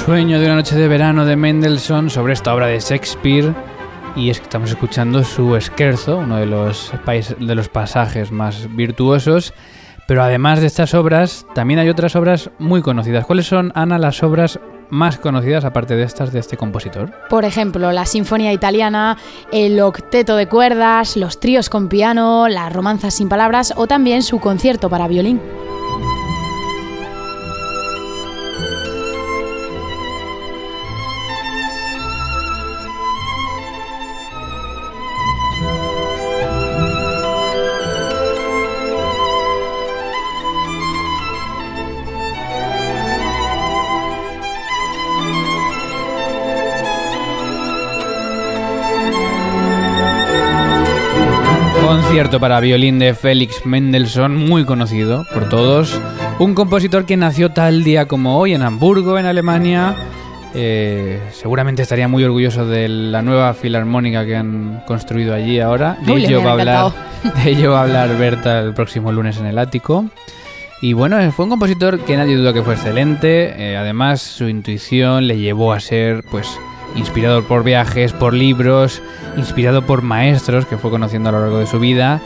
Sueño 0.09 0.41
de 0.41 0.47
una 0.47 0.55
noche 0.55 0.75
de 0.75 0.89
verano 0.89 1.27
de 1.27 1.37
Mendelssohn 1.37 2.09
sobre 2.09 2.33
esta 2.33 2.55
obra 2.55 2.69
de 2.69 2.81
Shakespeare 2.81 3.55
y 4.17 4.31
estamos 4.31 4.71
escuchando 4.71 5.23
su 5.23 5.55
Scherzo, 5.61 6.17
uno 6.17 6.37
de 6.39 6.47
los, 6.47 6.91
de 7.39 7.55
los 7.55 7.69
pasajes 7.69 8.33
más 8.33 8.75
virtuosos. 8.75 9.53
Pero 10.07 10.23
además 10.23 10.63
de 10.63 10.67
estas 10.67 10.95
obras, 10.95 11.45
también 11.55 11.79
hay 11.79 11.91
otras 11.91 12.17
obras 12.17 12.51
muy 12.59 12.81
conocidas. 12.81 13.27
¿Cuáles 13.27 13.49
son, 13.49 13.71
Ana, 13.75 13.99
las 13.99 14.23
obras 14.23 14.59
más 14.89 15.19
conocidas 15.19 15.67
aparte 15.67 15.95
de 15.95 16.05
estas 16.05 16.33
de 16.33 16.39
este 16.39 16.57
compositor? 16.57 17.13
Por 17.29 17.45
ejemplo, 17.45 17.93
la 17.93 18.07
Sinfonía 18.07 18.55
Italiana, 18.55 19.19
el 19.53 19.79
Octeto 19.79 20.37
de 20.37 20.49
Cuerdas, 20.49 21.19
los 21.19 21.39
tríos 21.39 21.69
con 21.69 21.91
piano, 21.91 22.49
las 22.49 22.73
romanzas 22.73 23.13
sin 23.13 23.29
palabras 23.29 23.75
o 23.77 23.87
también 23.87 24.23
su 24.23 24.41
concierto 24.41 24.89
para 24.89 25.07
violín. 25.07 25.39
Concierto 52.19 52.41
para 52.41 52.59
violín 52.59 52.99
de 52.99 53.15
Félix 53.15 53.65
Mendelssohn, 53.65 54.35
muy 54.35 54.65
conocido 54.65 55.25
por 55.33 55.49
todos. 55.49 56.01
Un 56.41 56.53
compositor 56.53 57.07
que 57.07 57.17
nació 57.17 57.53
tal 57.53 57.85
día 57.85 58.07
como 58.09 58.39
hoy 58.41 58.55
en 58.55 58.63
Hamburgo, 58.63 59.21
en 59.21 59.27
Alemania, 59.27 59.95
Eh, 60.53 61.21
seguramente 61.31 61.83
estaría 61.83 62.09
muy 62.09 62.25
orgulloso 62.25 62.67
de 62.67 62.89
la 62.89 63.23
nueva 63.23 63.55
filarmónica 63.55 64.27
que 64.27 64.35
han 64.35 64.83
construido 64.85 65.33
allí 65.33 65.61
ahora. 65.61 65.97
De 66.05 66.11
Uy, 66.11 66.25
ello, 66.25 66.43
va 66.43 66.51
a 66.51 66.53
hablar, 66.55 66.93
de 67.45 67.51
ello 67.51 67.71
va 67.71 67.79
a 67.79 67.83
hablar 67.85 68.19
Berta 68.19 68.59
el 68.63 68.75
próximo 68.75 69.13
lunes 69.13 69.39
en 69.39 69.47
el 69.47 69.57
ático. 69.57 70.07
Y 70.83 70.95
bueno, 70.95 71.19
fue 71.31 71.45
un 71.45 71.51
compositor 71.51 72.01
que 72.01 72.17
nadie 72.17 72.35
duda 72.35 72.53
que 72.53 72.65
fue 72.65 72.75
excelente. 72.75 73.55
eh, 73.57 73.77
además, 73.77 74.23
su 74.23 74.49
intuición 74.49 75.29
le 75.29 75.39
llevó 75.39 75.73
a 75.73 75.79
ser, 75.79 76.25
pues, 76.29 76.49
inspirado 76.95 77.43
por 77.45 77.65
viajes, 77.65 78.13
por 78.13 78.35
libros, 78.35 79.03
inspirado 79.37 79.83
por 79.83 80.03
maestros 80.03 80.67
que 80.67 80.77
fue 80.77 80.91
conociendo 80.91 81.29
a 81.29 81.33
lo 81.33 81.41
largo 81.41 81.59
de 81.59 81.67
su 81.67 81.79
vida. 81.79 82.21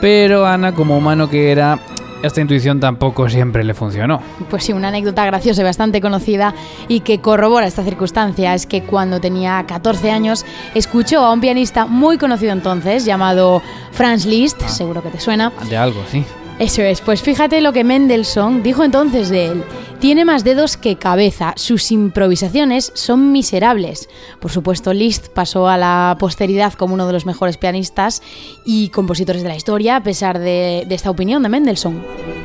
Pero 0.00 0.46
Ana, 0.46 0.72
como 0.72 0.96
humano 0.96 1.28
que 1.28 1.52
era, 1.52 1.78
esta 2.22 2.40
intuición 2.40 2.80
tampoco 2.80 3.28
siempre 3.28 3.64
le 3.64 3.74
funcionó. 3.74 4.20
Pues 4.48 4.64
sí, 4.64 4.72
una 4.72 4.88
anécdota 4.88 5.24
graciosa 5.24 5.62
y 5.62 5.64
bastante 5.64 6.00
conocida 6.00 6.54
y 6.88 7.00
que 7.00 7.20
corrobora 7.20 7.66
esta 7.66 7.82
circunstancia 7.82 8.54
es 8.54 8.66
que 8.66 8.82
cuando 8.82 9.20
tenía 9.20 9.64
14 9.66 10.10
años 10.10 10.44
escuchó 10.74 11.24
a 11.24 11.32
un 11.32 11.40
pianista 11.40 11.86
muy 11.86 12.18
conocido 12.18 12.52
entonces 12.52 13.04
llamado 13.04 13.62
Franz 13.92 14.26
Liszt, 14.26 14.60
seguro 14.66 15.02
que 15.02 15.10
te 15.10 15.20
suena. 15.20 15.52
De 15.68 15.76
algo, 15.76 16.02
sí. 16.10 16.24
Eso 16.60 16.82
es, 16.82 17.00
pues 17.00 17.22
fíjate 17.22 17.62
lo 17.62 17.72
que 17.72 17.84
Mendelssohn 17.84 18.62
dijo 18.62 18.84
entonces 18.84 19.30
de 19.30 19.46
él. 19.46 19.64
Tiene 19.98 20.26
más 20.26 20.44
dedos 20.44 20.76
que 20.76 20.96
cabeza, 20.96 21.54
sus 21.56 21.90
improvisaciones 21.90 22.92
son 22.94 23.32
miserables. 23.32 24.10
Por 24.40 24.50
supuesto, 24.50 24.92
Liszt 24.92 25.28
pasó 25.28 25.68
a 25.68 25.78
la 25.78 26.18
posteridad 26.20 26.74
como 26.74 26.92
uno 26.92 27.06
de 27.06 27.14
los 27.14 27.24
mejores 27.24 27.56
pianistas 27.56 28.20
y 28.66 28.90
compositores 28.90 29.42
de 29.42 29.48
la 29.48 29.56
historia, 29.56 29.96
a 29.96 30.02
pesar 30.02 30.38
de, 30.38 30.84
de 30.86 30.94
esta 30.94 31.10
opinión 31.10 31.42
de 31.42 31.48
Mendelssohn. 31.48 32.39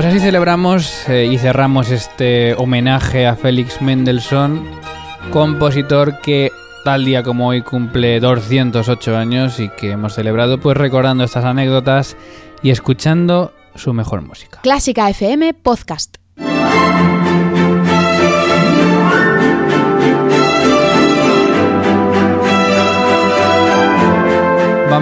Pues 0.00 0.14
así 0.14 0.20
celebramos 0.20 1.06
eh, 1.10 1.26
y 1.26 1.36
cerramos 1.36 1.90
este 1.90 2.54
homenaje 2.54 3.26
a 3.26 3.36
Félix 3.36 3.82
Mendelssohn, 3.82 4.66
compositor 5.30 6.22
que 6.22 6.50
tal 6.86 7.04
día 7.04 7.22
como 7.22 7.48
hoy 7.48 7.60
cumple 7.60 8.18
208 8.18 9.14
años 9.14 9.60
y 9.60 9.68
que 9.68 9.90
hemos 9.90 10.14
celebrado 10.14 10.58
pues 10.58 10.78
recordando 10.78 11.22
estas 11.22 11.44
anécdotas 11.44 12.16
y 12.62 12.70
escuchando 12.70 13.52
su 13.74 13.92
mejor 13.92 14.22
música. 14.22 14.60
Clásica 14.62 15.10
FM 15.10 15.52
Podcast. 15.52 16.16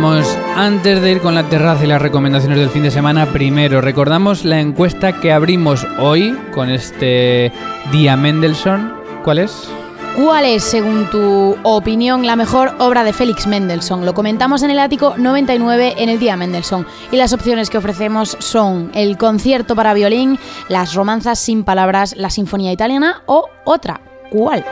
Vamos, 0.01 0.39
antes 0.55 1.03
de 1.03 1.11
ir 1.11 1.21
con 1.21 1.35
la 1.35 1.49
terraza 1.49 1.83
y 1.83 1.89
las 1.89 2.01
recomendaciones 2.01 2.57
del 2.57 2.71
fin 2.71 2.85
de 2.85 2.93
semana, 2.93 3.27
primero 3.33 3.81
recordamos 3.81 4.45
la 4.45 4.61
encuesta 4.61 5.19
que 5.21 5.33
abrimos 5.33 5.85
hoy 5.99 6.39
con 6.55 6.71
este 6.71 7.51
día 7.91 8.17
Mendelssohn. 8.17 8.95
¿Cuál 9.25 9.41
es? 9.41 9.69
¿Cuál 10.15 10.45
es, 10.45 10.63
según 10.63 11.11
tu 11.11 11.57
opinión, 11.65 12.25
la 12.25 12.37
mejor 12.37 12.77
obra 12.79 13.03
de 13.03 13.13
Félix 13.13 13.49
Mendelssohn? 13.49 14.07
Lo 14.07 14.15
comentamos 14.15 14.63
en 14.63 14.71
el 14.71 14.79
ático 14.79 15.15
99 15.17 15.97
en 15.99 16.09
el 16.09 16.21
día 16.21 16.37
Mendelssohn. 16.37 16.87
Y 17.11 17.17
las 17.17 17.33
opciones 17.33 17.69
que 17.69 17.79
ofrecemos 17.79 18.37
son 18.39 18.93
el 18.95 19.19
concierto 19.19 19.75
para 19.75 19.95
violín, 19.95 20.39
las 20.69 20.95
romanzas 20.95 21.41
sin 21.41 21.65
palabras, 21.65 22.15
la 22.17 22.31
sinfonía 22.31 22.71
italiana 22.71 23.23
o 23.27 23.49
otra. 23.65 24.01
¿Cuál? 24.31 24.65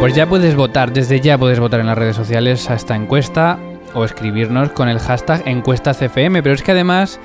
Pues 0.00 0.14
ya 0.14 0.28
puedes 0.28 0.54
votar, 0.54 0.92
desde 0.92 1.20
ya 1.20 1.36
puedes 1.36 1.58
votar 1.58 1.80
en 1.80 1.86
las 1.86 1.98
redes 1.98 2.14
sociales 2.14 2.70
a 2.70 2.74
esta 2.74 2.94
encuesta 2.94 3.58
o 3.94 4.04
escribirnos 4.04 4.70
con 4.70 4.88
el 4.88 5.00
hashtag 5.00 5.42
encuestasfm. 5.44 6.40
Pero 6.40 6.54
es 6.54 6.62
que 6.62 6.70
además, 6.70 7.18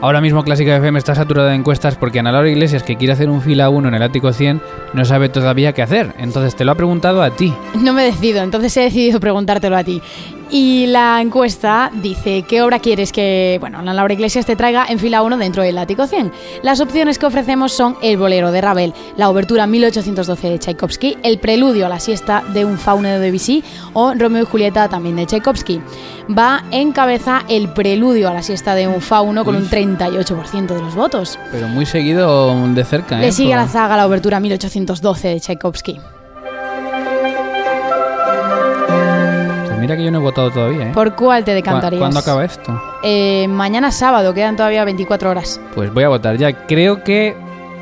ahora 0.00 0.20
mismo 0.20 0.44
Clásica 0.44 0.76
FM 0.76 0.96
está 0.96 1.16
saturada 1.16 1.48
de 1.50 1.56
encuestas 1.56 1.96
porque 1.96 2.20
Ana 2.20 2.30
Laura 2.30 2.48
Iglesias, 2.48 2.84
que 2.84 2.96
quiere 2.96 3.14
hacer 3.14 3.28
un 3.28 3.42
fila 3.42 3.68
1 3.68 3.88
en 3.88 3.94
el 3.94 4.02
ático 4.02 4.32
100, 4.32 4.62
no 4.92 5.04
sabe 5.04 5.28
todavía 5.28 5.72
qué 5.72 5.82
hacer. 5.82 6.14
Entonces 6.18 6.54
te 6.54 6.64
lo 6.64 6.70
ha 6.72 6.76
preguntado 6.76 7.20
a 7.20 7.30
ti. 7.30 7.52
No 7.80 7.92
me 7.92 8.04
decido, 8.04 8.42
entonces 8.44 8.76
he 8.76 8.82
decidido 8.82 9.18
preguntártelo 9.18 9.76
a 9.76 9.82
ti. 9.82 10.00
Y 10.56 10.86
la 10.86 11.20
encuesta 11.20 11.90
dice, 12.00 12.42
¿qué 12.42 12.62
obra 12.62 12.78
quieres 12.78 13.10
que, 13.10 13.56
bueno, 13.58 13.80
Ana 13.80 13.92
Laura 13.92 14.14
Iglesias 14.14 14.46
te 14.46 14.54
traiga 14.54 14.86
en 14.88 15.00
fila 15.00 15.20
1 15.22 15.36
dentro 15.36 15.64
del 15.64 15.76
ático 15.76 16.06
100? 16.06 16.30
Las 16.62 16.80
opciones 16.80 17.18
que 17.18 17.26
ofrecemos 17.26 17.72
son 17.72 17.96
El 18.02 18.18
bolero 18.18 18.52
de 18.52 18.60
Ravel, 18.60 18.94
la 19.16 19.30
obertura 19.30 19.66
1812 19.66 20.50
de 20.50 20.58
Tchaikovsky, 20.60 21.18
El 21.24 21.40
preludio 21.40 21.86
a 21.86 21.88
la 21.88 21.98
siesta 21.98 22.44
de 22.52 22.64
un 22.64 22.78
fauno 22.78 23.08
de 23.08 23.18
Debussy 23.18 23.64
o 23.94 24.14
Romeo 24.14 24.44
y 24.44 24.46
Julieta 24.46 24.88
también 24.88 25.16
de 25.16 25.26
Tchaikovsky. 25.26 25.80
Va 26.30 26.62
en 26.70 26.92
cabeza 26.92 27.42
El 27.48 27.70
preludio 27.70 28.28
a 28.28 28.32
la 28.32 28.44
siesta 28.44 28.76
de 28.76 28.86
un 28.86 29.00
fauno 29.00 29.44
con 29.44 29.56
un 29.56 29.68
38% 29.68 30.66
de 30.68 30.80
los 30.80 30.94
votos. 30.94 31.36
Pero 31.50 31.66
muy 31.66 31.84
seguido 31.84 32.64
de 32.68 32.84
cerca, 32.84 33.18
¿eh? 33.18 33.22
Le 33.22 33.32
sigue 33.32 33.54
a 33.54 33.56
la 33.56 33.66
zaga 33.66 33.96
la 33.96 34.06
obertura 34.06 34.38
1812 34.38 35.28
de 35.30 35.40
Tchaikovsky. 35.40 35.98
Mira 39.84 39.96
que 39.96 40.04
yo 40.04 40.10
no 40.10 40.18
he 40.18 40.22
votado 40.22 40.50
todavía, 40.50 40.88
¿eh? 40.88 40.92
¿Por 40.94 41.14
cuál 41.14 41.44
te 41.44 41.50
¿Cu- 41.52 41.56
decantarías? 41.56 42.00
¿Cuándo 42.00 42.18
acaba 42.18 42.44
esto? 42.44 42.80
Eh, 43.02 43.46
mañana 43.48 43.90
sábado, 43.92 44.32
quedan 44.32 44.56
todavía 44.56 44.84
24 44.84 45.30
horas. 45.30 45.60
Pues 45.74 45.92
voy 45.92 46.04
a 46.04 46.08
votar 46.08 46.36
ya. 46.38 46.52
Creo 46.66 47.04
que 47.04 47.36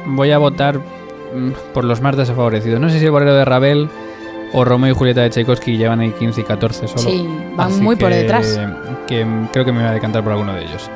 voy 0.06 0.32
a 0.32 0.38
votar 0.38 0.78
mm, 0.78 1.50
por 1.72 1.84
los 1.84 2.00
más 2.00 2.16
desfavorecidos. 2.16 2.80
No 2.80 2.88
sé 2.90 2.98
si 2.98 3.04
el 3.04 3.10
bolero 3.12 3.34
de 3.34 3.44
Ravel 3.44 3.88
o 4.52 4.64
Romeo 4.64 4.90
y 4.92 4.94
Julieta 4.94 5.22
de 5.22 5.30
Tchaikovsky 5.30 5.76
llevan 5.78 6.00
ahí 6.00 6.10
15 6.10 6.40
y 6.40 6.44
14 6.44 6.88
solo. 6.88 7.00
Sí, 7.00 7.26
van 7.56 7.72
Así 7.72 7.80
muy 7.80 7.96
por 7.96 8.10
que- 8.10 8.16
detrás. 8.16 8.58
Que 9.06 9.24
creo 9.52 9.64
que 9.64 9.72
me 9.72 9.78
voy 9.80 9.88
a 9.88 9.92
decantar 9.92 10.22
por 10.22 10.32
alguno 10.32 10.52
de 10.54 10.62
ellos. 10.64 10.90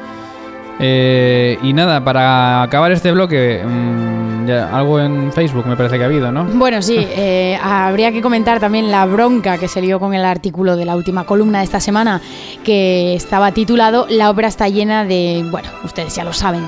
Eh, 0.78 1.58
y 1.62 1.72
nada, 1.72 2.04
para 2.04 2.62
acabar 2.62 2.92
este 2.92 3.10
bloque, 3.12 3.62
mm, 3.64 4.46
ya, 4.46 4.76
algo 4.76 5.00
en 5.00 5.32
Facebook 5.32 5.66
me 5.66 5.76
parece 5.76 5.96
que 5.96 6.02
ha 6.02 6.06
habido, 6.06 6.30
¿no? 6.30 6.44
Bueno, 6.44 6.82
sí, 6.82 6.96
eh, 7.16 7.58
habría 7.62 8.12
que 8.12 8.20
comentar 8.20 8.60
también 8.60 8.90
la 8.90 9.06
bronca 9.06 9.58
que 9.58 9.68
se 9.68 9.80
lió 9.80 9.98
con 9.98 10.12
el 10.14 10.24
artículo 10.24 10.76
de 10.76 10.84
la 10.84 10.96
última 10.96 11.24
columna 11.24 11.58
de 11.58 11.64
esta 11.64 11.80
semana, 11.80 12.20
que 12.64 13.14
estaba 13.14 13.52
titulado 13.52 14.06
La 14.10 14.30
obra 14.30 14.48
está 14.48 14.68
llena 14.68 15.04
de... 15.04 15.46
Bueno, 15.50 15.68
ustedes 15.84 16.14
ya 16.14 16.24
lo 16.24 16.32
saben. 16.32 16.64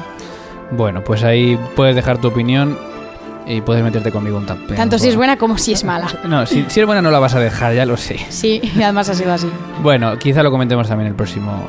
Bueno, 0.71 1.03
pues 1.03 1.23
ahí 1.25 1.59
puedes 1.77 1.95
dejar 1.95 2.19
tu 2.19 2.29
opinión 2.29 2.79
y 3.47 3.63
puedes 3.63 3.83
meterte 3.83 4.11
conmigo 4.11 4.37
un 4.37 4.47
tapón. 4.47 4.77
Tanto 4.77 4.99
si 4.99 5.09
es 5.09 5.17
buena 5.17 5.37
como 5.37 5.57
si 5.59 5.73
es 5.73 5.85
mala. 5.85 6.09
No, 6.25 6.45
si, 6.47 6.65
si 6.69 6.81
es 6.81 6.87
buena 6.87 7.01
no 7.01 7.11
la 7.11 7.19
vas 7.19 7.35
a 7.35 7.41
dejar, 7.41 7.75
ya 7.75 7.87
lo 7.87 7.97
sé. 7.97 8.19
Sí, 8.29 8.61
y 8.63 8.83
además 8.83 9.09
ha 9.09 9.15
sido 9.15 9.33
así. 9.33 9.49
Bueno, 9.83 10.19
quizá 10.19 10.43
lo 10.43 10.51
comentemos 10.51 10.89
también 10.89 11.09
el 11.09 11.15
próximo 11.15 11.67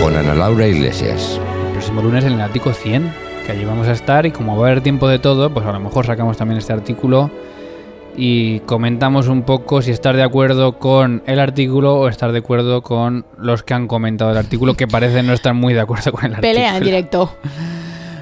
Con 0.00 0.14
Ana 0.14 0.32
Laura 0.36 0.68
Iglesias. 0.68 1.40
El 1.66 1.72
próximo 1.72 2.02
lunes 2.02 2.24
en 2.24 2.34
el 2.34 2.40
ático 2.40 2.72
100, 2.72 3.12
que 3.44 3.50
allí 3.50 3.64
vamos 3.64 3.88
a 3.88 3.92
estar 3.92 4.24
y 4.24 4.30
como 4.30 4.56
va 4.56 4.68
a 4.68 4.70
haber 4.70 4.82
tiempo 4.82 5.08
de 5.08 5.18
todo, 5.18 5.52
pues 5.52 5.66
a 5.66 5.72
lo 5.72 5.80
mejor 5.80 6.06
sacamos 6.06 6.36
también 6.36 6.58
este 6.58 6.72
artículo 6.72 7.32
y 8.16 8.60
comentamos 8.60 9.26
un 9.26 9.42
poco 9.42 9.82
si 9.82 9.90
estar 9.90 10.14
de 10.14 10.22
acuerdo 10.22 10.78
con 10.78 11.24
el 11.26 11.40
artículo 11.40 11.96
o 11.96 12.06
estar 12.06 12.30
de 12.30 12.38
acuerdo 12.38 12.82
con 12.82 13.26
los 13.36 13.64
que 13.64 13.74
han 13.74 13.88
comentado 13.88 14.30
el 14.30 14.36
artículo 14.36 14.74
que 14.74 14.86
parecen 14.86 15.26
no 15.26 15.32
estar 15.32 15.52
muy 15.52 15.74
de 15.74 15.80
acuerdo 15.80 16.12
con 16.12 16.26
el 16.26 16.34
artículo. 16.34 16.54
Pelea 16.54 16.76
en 16.76 16.84
directo. 16.84 17.34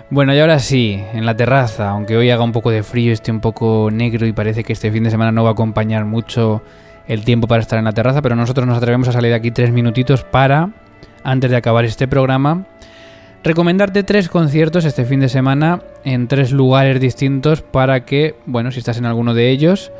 Bueno, 0.08 0.34
y 0.34 0.40
ahora 0.40 0.60
sí, 0.60 0.98
en 1.12 1.26
la 1.26 1.36
terraza, 1.36 1.90
aunque 1.90 2.16
hoy 2.16 2.30
haga 2.30 2.42
un 2.42 2.52
poco 2.52 2.70
de 2.70 2.82
frío, 2.82 3.12
esté 3.12 3.30
un 3.30 3.40
poco 3.40 3.90
negro 3.92 4.26
y 4.26 4.32
parece 4.32 4.64
que 4.64 4.72
este 4.72 4.90
fin 4.90 5.04
de 5.04 5.10
semana 5.10 5.30
no 5.30 5.42
va 5.42 5.50
a 5.50 5.52
acompañar 5.52 6.06
mucho 6.06 6.62
el 7.10 7.24
tiempo 7.24 7.48
para 7.48 7.60
estar 7.60 7.76
en 7.78 7.84
la 7.84 7.92
terraza, 7.92 8.22
pero 8.22 8.36
nosotros 8.36 8.68
nos 8.68 8.78
atrevemos 8.78 9.08
a 9.08 9.12
salir 9.12 9.30
de 9.30 9.36
aquí 9.36 9.50
tres 9.50 9.72
minutitos 9.72 10.22
para, 10.22 10.70
antes 11.24 11.50
de 11.50 11.56
acabar 11.56 11.84
este 11.84 12.06
programa, 12.06 12.66
recomendarte 13.42 14.04
tres 14.04 14.28
conciertos 14.28 14.84
este 14.84 15.04
fin 15.04 15.18
de 15.18 15.28
semana 15.28 15.82
en 16.04 16.28
tres 16.28 16.52
lugares 16.52 17.00
distintos 17.00 17.62
para 17.62 18.04
que, 18.04 18.36
bueno, 18.46 18.70
si 18.70 18.78
estás 18.78 18.96
en 18.98 19.06
alguno 19.06 19.34
de 19.34 19.50
ellos, 19.50 19.90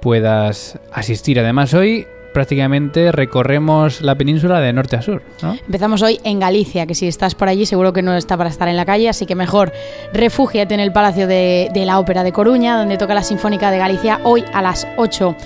puedas 0.00 0.78
asistir. 0.90 1.38
Además, 1.38 1.74
hoy 1.74 2.06
prácticamente 2.32 3.12
recorremos 3.12 4.00
la 4.00 4.14
península 4.14 4.58
de 4.60 4.72
norte 4.72 4.96
a 4.96 5.02
sur. 5.02 5.22
Empezamos 5.66 6.00
hoy 6.00 6.18
en 6.24 6.40
Galicia, 6.40 6.86
que 6.86 6.94
si 6.94 7.06
estás 7.06 7.34
por 7.34 7.48
allí 7.48 7.66
seguro 7.66 7.92
que 7.92 8.00
no 8.00 8.16
está 8.16 8.38
para 8.38 8.48
estar 8.48 8.68
en 8.68 8.76
la 8.76 8.86
calle, 8.86 9.10
así 9.10 9.26
que 9.26 9.34
mejor 9.34 9.70
refúgiate 10.14 10.72
en 10.72 10.80
el 10.80 10.92
Palacio 10.92 11.26
de, 11.26 11.68
de 11.74 11.84
la 11.84 11.98
Ópera 11.98 12.24
de 12.24 12.32
Coruña, 12.32 12.78
donde 12.78 12.96
toca 12.96 13.14
la 13.14 13.22
Sinfónica 13.22 13.70
de 13.70 13.76
Galicia 13.76 14.20
hoy 14.24 14.44
a 14.54 14.62
las 14.62 14.88
8 14.96 15.36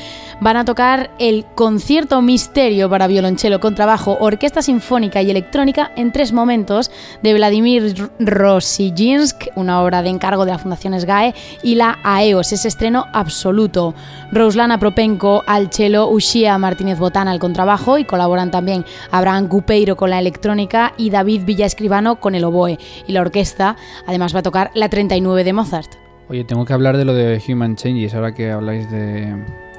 van 0.41 0.57
a 0.57 0.65
tocar 0.65 1.11
el 1.19 1.45
concierto 1.55 2.23
misterio 2.23 2.89
para 2.89 3.07
violonchelo 3.07 3.61
con 3.61 3.75
trabajo, 3.75 4.17
orquesta 4.21 4.63
sinfónica 4.63 5.21
y 5.23 5.31
electrónica 5.31 5.91
en 5.97 6.13
tres 6.13 6.33
momentos 6.33 6.91
de 7.23 7.35
Vladimir 7.35 8.11
Rosijinsk, 8.21 9.49
una 9.57 9.83
obra 9.83 10.03
de 10.03 10.11
encargo 10.11 10.45
de 10.45 10.53
la 10.53 10.59
Fundación 10.59 10.99
SGAE, 10.99 11.35
y 11.63 11.75
la 11.75 11.99
AEOS, 12.05 12.53
ese 12.53 12.69
estreno 12.69 13.07
absoluto. 13.13 13.95
Roslana 14.31 14.79
Propenco 14.79 15.43
al 15.47 15.73
cello, 15.73 16.09
Ushia 16.09 16.57
Martínez 16.59 16.99
Botana 16.99 17.31
al 17.31 17.41
contrabajo 17.41 17.99
y 17.99 18.05
colaboran 18.05 18.51
también 18.51 18.85
Abraham 19.11 19.49
Cupeiro 19.49 19.97
con 19.97 20.11
la 20.11 20.19
electrónica 20.19 20.93
y 20.97 21.11
David 21.11 21.45
Villa 21.45 21.67
Escribano 21.67 22.21
con 22.21 22.35
el 22.35 22.45
oboe. 22.45 22.79
Y 23.07 23.13
la 23.13 23.23
orquesta 23.23 23.77
además 24.07 24.35
va 24.35 24.41
a 24.41 24.43
tocar 24.43 24.71
la 24.75 24.89
39 24.89 25.45
de 25.45 25.53
Mozart. 25.53 25.93
Oye, 26.29 26.45
tengo 26.45 26.65
que 26.65 26.75
hablar 26.75 26.99
de 26.99 27.07
lo 27.07 27.15
de 27.15 27.43
Human 27.49 27.75
Changes 27.75 28.15
ahora 28.15 28.35
que 28.35 28.51
habláis 28.51 28.91
de, 28.91 29.35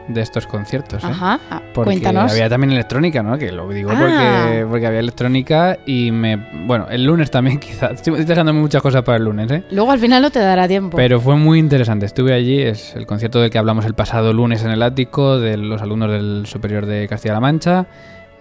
de 0.09 0.21
estos 0.21 0.45
conciertos. 0.47 1.03
¿eh? 1.03 1.07
Ajá, 1.07 1.39
ah, 1.49 1.61
Porque 1.73 1.91
cuéntanos. 1.91 2.31
había 2.31 2.49
también 2.49 2.71
electrónica, 2.71 3.23
¿no? 3.23 3.37
Que 3.37 3.51
lo 3.51 3.69
digo 3.69 3.91
Ah. 3.93 3.97
porque, 3.99 4.65
porque 4.69 4.87
había 4.87 4.99
electrónica 4.99 5.77
y 5.85 6.11
me... 6.11 6.35
Bueno, 6.65 6.87
el 6.89 7.05
lunes 7.05 7.31
también 7.31 7.59
quizás. 7.59 7.91
Estoy 7.93 8.25
dejándome 8.25 8.59
muchas 8.59 8.81
cosas 8.81 9.03
para 9.03 9.17
el 9.17 9.23
lunes, 9.23 9.49
¿eh? 9.51 9.63
Luego 9.71 9.91
al 9.91 9.99
final 9.99 10.21
no 10.21 10.31
te 10.31 10.39
dará 10.39 10.67
tiempo. 10.67 10.97
Pero 10.97 11.19
fue 11.21 11.35
muy 11.35 11.59
interesante. 11.59 12.05
Estuve 12.05 12.33
allí, 12.33 12.61
es 12.61 12.95
el 12.95 13.05
concierto 13.05 13.39
del 13.39 13.49
que 13.49 13.57
hablamos 13.57 13.85
el 13.85 13.93
pasado 13.93 14.33
lunes 14.33 14.63
en 14.65 14.71
el 14.71 14.81
ático, 14.83 15.39
de 15.39 15.55
los 15.57 15.81
alumnos 15.81 16.11
del 16.11 16.43
Superior 16.45 16.85
de 16.85 17.07
Castilla-La 17.07 17.39
Mancha, 17.39 17.85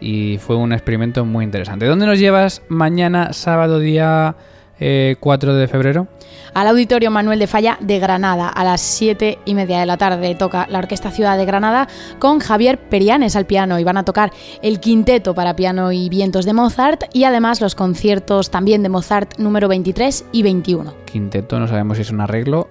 y 0.01 0.39
fue 0.39 0.57
un 0.57 0.73
experimento 0.73 1.25
muy 1.25 1.45
interesante. 1.45 1.87
¿Dónde 1.87 2.07
nos 2.07 2.19
llevas 2.19 2.63
mañana, 2.69 3.33
sábado, 3.33 3.79
día 3.79 4.37
eh, 4.81 5.17
4 5.21 5.55
de 5.55 5.69
febrero? 5.69 6.07
Al 6.55 6.67
Auditorio 6.69 7.11
Manuel 7.11 7.39
de 7.39 7.47
Falla 7.47 7.77
de 7.81 7.99
Granada, 7.99 8.49
a 8.49 8.65
las 8.65 8.81
7 8.81 9.39
y 9.45 9.55
media 9.55 9.79
de 9.81 9.87
la 9.87 9.97
tarde, 9.97 10.35
toca 10.35 10.67
la 10.71 10.79
Orquesta 10.79 11.11
Ciudad 11.11 11.37
de 11.37 11.45
Granada 11.45 11.89
con 12.19 12.39
Javier 12.41 12.79
Perianes 12.79 13.37
al 13.37 13.45
piano 13.47 13.79
y 13.79 13.85
van 13.85 13.97
a 13.99 14.05
tocar 14.05 14.33
el 14.63 14.81
quinteto 14.81 15.35
para 15.35 15.55
piano 15.55 15.93
y 15.93 16.09
vientos 16.09 16.45
de 16.47 16.55
Mozart 16.55 17.05
y 17.13 17.25
además 17.25 17.61
los 17.61 17.75
conciertos 17.75 18.51
también 18.51 18.83
de 18.83 18.89
Mozart 18.89 19.39
número 19.39 19.69
23 19.69 20.25
y 20.33 20.43
21. 20.43 20.95
Quinteto, 21.05 21.61
no 21.61 21.69
sabemos 21.69 21.97
si 21.99 22.03
es 22.03 22.11
un 22.11 22.21
arreglo 22.23 22.69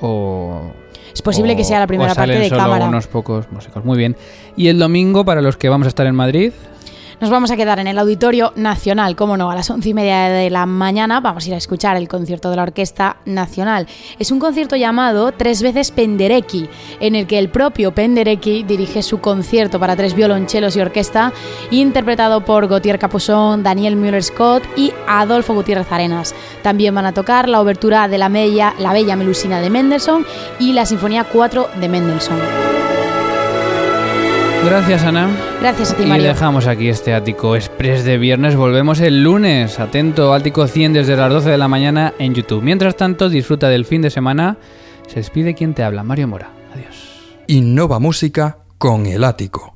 o... 0.00 0.70
Es 1.14 1.22
posible 1.22 1.54
o- 1.54 1.56
que 1.56 1.64
sea 1.64 1.78
la 1.78 1.86
primera 1.86 2.12
o 2.12 2.14
parte 2.14 2.32
salen 2.32 2.42
de 2.42 2.48
solo 2.50 2.60
cámara. 2.62 2.88
unos 2.88 3.06
pocos 3.06 3.50
músicos. 3.50 3.84
Muy 3.84 3.96
bien. 3.96 4.16
Y 4.56 4.68
el 4.68 4.78
domingo, 4.78 5.24
para 5.24 5.40
los 5.40 5.56
que 5.56 5.68
vamos 5.68 5.86
a 5.86 5.88
estar 5.88 6.06
en 6.06 6.14
Madrid, 6.14 6.52
Nos 7.18 7.30
vamos 7.30 7.50
a 7.50 7.56
quedar 7.56 7.78
en 7.78 7.86
el 7.86 7.98
Auditorio 7.98 8.52
Nacional, 8.56 9.16
como 9.16 9.38
no, 9.38 9.50
a 9.50 9.54
las 9.54 9.70
once 9.70 9.88
y 9.88 9.94
media 9.94 10.28
de 10.28 10.50
la 10.50 10.66
mañana 10.66 11.20
vamos 11.20 11.44
a 11.44 11.48
ir 11.48 11.54
a 11.54 11.56
escuchar 11.56 11.96
el 11.96 12.08
concierto 12.08 12.50
de 12.50 12.56
la 12.56 12.64
Orquesta 12.64 13.16
Nacional. 13.24 13.86
Es 14.18 14.30
un 14.30 14.38
concierto 14.38 14.76
llamado 14.76 15.32
Tres 15.32 15.62
veces 15.62 15.92
Penderecki, 15.92 16.68
en 17.00 17.14
el 17.14 17.26
que 17.26 17.38
el 17.38 17.48
propio 17.48 17.94
Penderecki 17.94 18.64
dirige 18.64 19.02
su 19.02 19.18
concierto 19.18 19.80
para 19.80 19.96
tres 19.96 20.14
violonchelos 20.14 20.76
y 20.76 20.80
orquesta, 20.80 21.32
interpretado 21.70 22.44
por 22.44 22.68
Gautier 22.68 22.98
Capuzón, 22.98 23.62
Daniel 23.62 23.96
Müller-Scott 23.96 24.64
y 24.76 24.92
Adolfo 25.08 25.54
Gutiérrez 25.54 25.90
Arenas. 25.90 26.34
También 26.62 26.94
van 26.94 27.06
a 27.06 27.14
tocar 27.14 27.48
la 27.48 27.62
obertura 27.62 28.08
de 28.08 28.18
la, 28.18 28.28
la 28.28 28.92
Bella 28.92 29.16
Melusina 29.16 29.60
de 29.60 29.70
Mendelssohn 29.70 30.26
y 30.58 30.74
la 30.74 30.84
Sinfonía 30.84 31.24
4 31.24 31.70
de 31.80 31.88
Mendelssohn. 31.88 32.75
Gracias 34.66 35.04
Ana. 35.04 35.28
Gracias 35.60 35.92
a 35.92 35.96
ti, 35.96 36.02
Y 36.02 36.06
Mario. 36.06 36.26
dejamos 36.26 36.66
aquí 36.66 36.88
este 36.88 37.14
ático 37.14 37.56
express 37.56 38.04
de 38.04 38.18
viernes. 38.18 38.56
Volvemos 38.56 39.00
el 39.00 39.22
lunes. 39.22 39.78
Atento, 39.78 40.32
ático 40.34 40.66
100 40.66 40.92
desde 40.92 41.16
las 41.16 41.30
12 41.30 41.50
de 41.50 41.58
la 41.58 41.68
mañana 41.68 42.14
en 42.18 42.34
YouTube. 42.34 42.62
Mientras 42.62 42.96
tanto, 42.96 43.28
disfruta 43.28 43.68
del 43.68 43.84
fin 43.84 44.02
de 44.02 44.10
semana. 44.10 44.56
Se 45.08 45.16
despide 45.16 45.54
quien 45.54 45.74
te 45.74 45.82
habla, 45.82 46.02
Mario 46.02 46.28
Mora. 46.28 46.50
Adiós. 46.74 47.36
Innova 47.46 47.98
Música 47.98 48.58
con 48.78 49.06
el 49.06 49.24
ático. 49.24 49.75